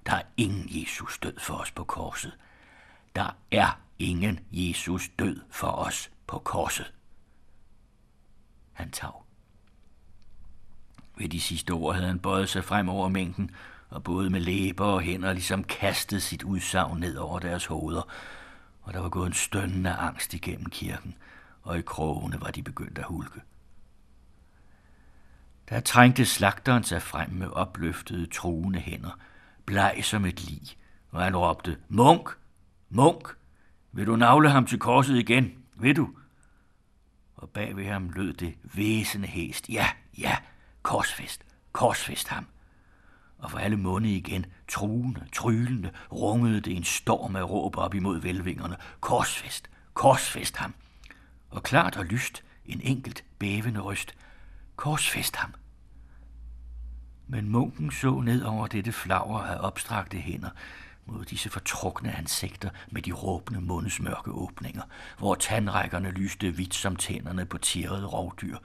Der 0.07 0.13
er 0.13 0.23
ingen 0.37 0.67
Jesus 0.69 1.19
død 1.19 1.39
for 1.39 1.55
os 1.55 1.71
på 1.71 1.85
korset. 1.85 2.39
Der 3.17 3.37
er 3.51 3.81
ingen 3.99 4.41
Jesus 4.53 5.11
død 5.19 5.41
for 5.51 5.69
os 5.69 6.11
på 6.27 6.39
korset. 6.39 6.93
Han 8.73 8.91
tav. 8.91 9.25
Ved 11.17 11.29
de 11.29 11.41
sidste 11.41 11.71
ord 11.71 11.95
havde 11.95 12.09
han 12.09 12.19
bøjet 12.19 12.49
sig 12.49 12.65
frem 12.65 12.89
over 12.89 13.09
mængden 13.09 13.51
og 13.95 14.03
både 14.03 14.31
med 14.31 14.41
læber 14.41 14.85
og 14.85 15.01
hænder 15.01 15.33
ligesom 15.33 15.65
kastede 15.65 16.21
sit 16.21 16.43
udsagn 16.43 17.01
ned 17.01 17.17
over 17.17 17.39
deres 17.39 17.67
hoveder, 17.67 18.03
og 18.83 18.95
der 18.95 19.01
var 19.01 19.09
gået 19.09 19.27
en 19.27 19.33
stønnende 19.33 19.93
angst 19.93 20.35
igennem 20.35 20.67
kirken, 20.67 21.15
og 21.63 21.79
i 21.79 21.83
krogene 21.83 22.41
var 22.41 22.51
de 22.51 22.63
begyndt 22.63 22.99
at 22.99 23.05
hulke. 23.05 23.41
Der 25.69 25.81
trængte 25.81 26.25
slagteren 26.25 26.85
sig 26.85 27.03
frem 27.03 27.31
med 27.31 27.49
opløftede, 27.49 28.27
truende 28.27 28.79
hænder, 28.79 29.19
bleg 29.67 30.01
som 30.03 30.25
et 30.25 30.45
lig, 30.45 30.63
og 31.11 31.23
han 31.23 31.37
råbte, 31.37 31.79
Munk! 31.89 32.31
Munk! 32.91 33.37
Vil 33.93 34.07
du 34.07 34.17
navle 34.17 34.51
ham 34.51 34.67
til 34.67 34.79
korset 34.79 35.17
igen? 35.17 35.53
Vil 35.77 35.97
du? 35.97 36.11
Og 37.37 37.51
bag 37.51 37.77
ved 37.77 37.87
ham 37.87 38.11
lød 38.11 38.33
det 38.33 38.55
væsende 38.63 39.29
hest. 39.29 39.69
Ja, 39.69 39.87
ja, 40.19 40.37
korsfest, 40.83 41.45
korsfest 41.73 42.29
ham 42.29 42.47
og 43.45 43.51
for 43.51 43.59
alle 43.59 43.77
munde 43.77 44.17
igen, 44.17 44.47
truende, 44.69 45.27
tryllende, 45.33 45.91
rungede 46.13 46.61
det 46.61 46.77
en 46.77 46.85
storm 46.85 47.37
af 47.37 47.51
råb 47.51 47.77
op 47.77 47.95
imod 47.95 48.21
velvingerne. 48.21 48.77
Korsfest, 49.01 49.71
korsfest 49.95 50.57
ham. 50.57 50.75
Og 51.51 51.63
klart 51.63 51.97
og 51.97 52.05
lyst, 52.05 52.45
en 52.67 52.81
enkelt 52.85 53.25
bævende 53.39 53.81
ryst. 53.81 54.15
Korsfest 54.77 55.37
ham, 55.37 55.55
Men 57.27 57.49
munken 57.49 57.91
så 57.91 58.21
ned 58.21 58.43
over 58.43 58.67
dette 58.67 58.93
flager 58.93 59.39
af 59.39 59.57
opstrakte 59.61 60.17
hænder, 60.17 60.51
mod 61.07 61.25
disse 61.25 61.51
fortrukne 61.51 62.17
ansigter 62.17 62.71
med 62.91 63.03
de 63.03 63.13
råbende 63.13 63.61
mundes 63.61 64.01
mørke 64.01 64.31
åbninger, 64.31 64.83
hvor 65.19 65.35
tandrækkerne 65.35 66.11
lyste 66.11 66.51
hvidt 66.51 66.75
som 66.75 66.97
tænderne 66.97 67.47
på 67.47 67.59
tirrede 67.59 68.07
rovdyr, 68.07 68.57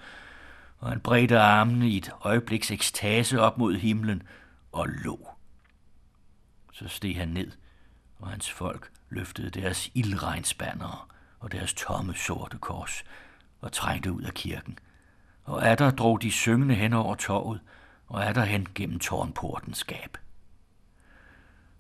og 0.79 0.89
han 0.89 0.99
bredte 0.99 1.39
armene 1.39 1.89
i 1.89 1.97
et 1.97 2.11
øjebliks 2.21 2.71
ekstase 2.71 3.41
op 3.41 3.57
mod 3.57 3.75
himlen 3.75 4.23
og 4.71 4.87
lå. 4.87 5.29
Så 6.73 6.87
steg 6.87 7.17
han 7.17 7.27
ned, 7.27 7.51
og 8.19 8.29
hans 8.29 8.51
folk 8.51 8.91
løftede 9.09 9.49
deres 9.49 9.91
ildregnsbannere 9.93 10.99
og 11.39 11.51
deres 11.51 11.73
tomme 11.73 12.15
sorte 12.15 12.57
kors 12.57 13.03
og 13.61 13.71
trængte 13.71 14.11
ud 14.11 14.21
af 14.21 14.33
kirken. 14.33 14.79
Og 15.43 15.63
er 15.63 15.75
der 15.75 15.91
drog 15.91 16.21
de 16.21 16.31
syngende 16.31 16.75
hen 16.75 16.93
over 16.93 17.15
torvet, 17.15 17.61
og 18.07 18.23
er 18.23 18.33
der 18.33 18.45
hen 18.45 18.67
gennem 18.75 18.99
tårnportens 18.99 19.77
skab. 19.77 20.17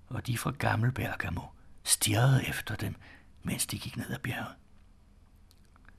Og 0.07 0.27
de 0.27 0.37
fra 0.37 0.51
Gammel 0.51 0.91
Bergamo 0.91 1.41
stirrede 1.83 2.47
efter 2.47 2.75
dem, 2.75 2.95
mens 3.43 3.65
de 3.65 3.79
gik 3.79 3.97
ned 3.97 4.09
ad 4.09 4.19
bjerget. 4.19 4.55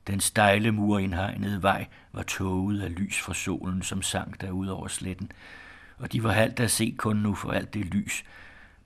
Den 0.07 0.21
stejle 0.21 0.73
murindhegnede 0.73 1.63
vej 1.63 1.87
var 2.13 2.23
tåget 2.23 2.83
af 2.83 2.95
lys 2.95 3.21
fra 3.21 3.35
solen, 3.35 3.83
som 3.83 4.03
sank 4.03 4.41
derud 4.41 4.69
over 4.69 4.89
sletten, 4.89 5.33
og 6.01 6.13
de 6.13 6.23
var 6.23 6.33
halvt 6.33 6.61
at 6.61 6.71
se 6.71 6.95
kun 6.99 7.17
nu 7.17 7.35
for 7.35 7.51
alt 7.51 7.75
det 7.75 7.87
lys, 7.87 8.25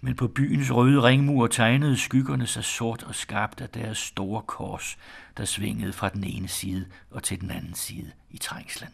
men 0.00 0.16
på 0.16 0.28
byens 0.28 0.72
røde 0.72 1.02
ringmur 1.02 1.46
tegnede 1.46 1.96
skyggerne 1.96 2.46
sig 2.46 2.64
sort 2.64 3.02
og 3.02 3.14
skarpt 3.14 3.60
af 3.60 3.68
deres 3.68 3.98
store 3.98 4.42
kors, 4.42 4.98
der 5.36 5.44
svingede 5.44 5.92
fra 5.92 6.08
den 6.08 6.24
ene 6.24 6.48
side 6.48 6.86
og 7.10 7.22
til 7.22 7.40
den 7.40 7.50
anden 7.50 7.74
side 7.74 8.12
i 8.30 8.38
trængslen. 8.38 8.90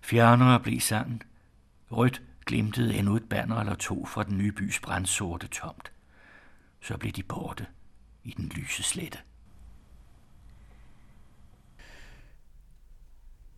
Fjernere 0.00 0.60
blev 0.60 0.80
sangen. 0.80 1.22
Rødt 1.90 2.22
glimtede 2.46 2.94
endnu 2.94 3.16
et 3.16 3.28
banner 3.28 3.60
eller 3.60 3.74
to 3.74 4.06
fra 4.06 4.22
den 4.22 4.38
nye 4.38 4.52
bys 4.52 4.80
brandsorte 4.80 5.46
tomt. 5.46 5.92
Så 6.80 6.96
blev 6.96 7.12
de 7.12 7.22
borte 7.22 7.66
i 8.24 8.30
den 8.30 8.48
lyse 8.48 8.82
slette. 8.82 9.18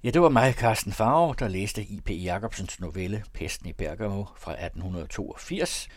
Ja, 0.04 0.10
det 0.10 0.22
var 0.22 0.28
mig, 0.28 0.54
Carsten 0.54 0.92
Farve, 0.92 1.34
der 1.38 1.48
læste 1.48 1.82
I.P. 1.82 2.10
Jacobsens 2.10 2.80
novelle 2.80 3.24
Pesten 3.32 3.68
i 3.68 3.72
Bergamo 3.72 4.24
fra 4.36 4.52
1882, 4.52 5.88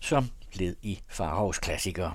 som 0.00 0.30
led 0.52 0.76
i 0.82 1.00
Farves 1.08 1.58
klassikere. 1.58 2.14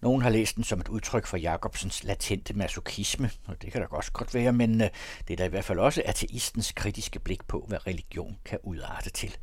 Nogen 0.00 0.22
har 0.22 0.30
læst 0.30 0.56
den 0.56 0.64
som 0.64 0.80
et 0.80 0.88
udtryk 0.88 1.26
for 1.26 1.36
Jacobsens 1.36 2.04
latente 2.04 2.54
masokisme, 2.54 3.30
og 3.46 3.62
det 3.62 3.72
kan 3.72 3.80
da 3.80 3.86
også 3.90 4.12
godt 4.12 4.34
være, 4.34 4.52
men 4.52 4.80
øh, 4.80 4.88
det 5.28 5.32
er 5.32 5.36
da 5.36 5.44
i 5.44 5.48
hvert 5.48 5.64
fald 5.64 5.78
også 5.78 6.02
ateistens 6.04 6.72
kritiske 6.72 7.18
blik 7.18 7.44
på, 7.44 7.64
hvad 7.68 7.86
religion 7.86 8.38
kan 8.44 8.58
udarte 8.62 9.10
til. 9.10 9.36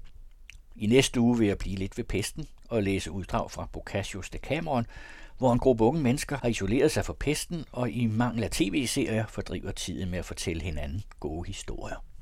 I 0.76 0.86
næste 0.88 1.20
uge 1.20 1.38
vil 1.38 1.48
jeg 1.48 1.58
blive 1.58 1.76
lidt 1.76 1.98
ved 1.98 2.04
pesten 2.04 2.48
og 2.70 2.84
læse 2.84 3.12
uddrag 3.12 3.52
fra 3.52 3.68
Boccaccio's 3.78 4.30
Decameron, 4.34 4.86
hvor 5.38 5.54
en 5.54 5.60
gruppe 5.60 5.84
unge 5.84 6.02
mennesker 6.02 6.38
har 6.38 6.48
isoleret 6.50 6.92
sig 6.92 7.06
fra 7.06 7.14
pesten 7.20 7.66
og 7.72 7.92
i 7.92 8.06
mangel 8.06 8.44
af 8.44 8.52
tv-serier 8.52 9.26
fordriver 9.28 9.72
tiden 9.72 10.10
med 10.10 10.20
at 10.20 10.26
fortælle 10.26 10.62
hinanden 10.62 11.04
gode 11.20 11.48
historier. 11.48 12.15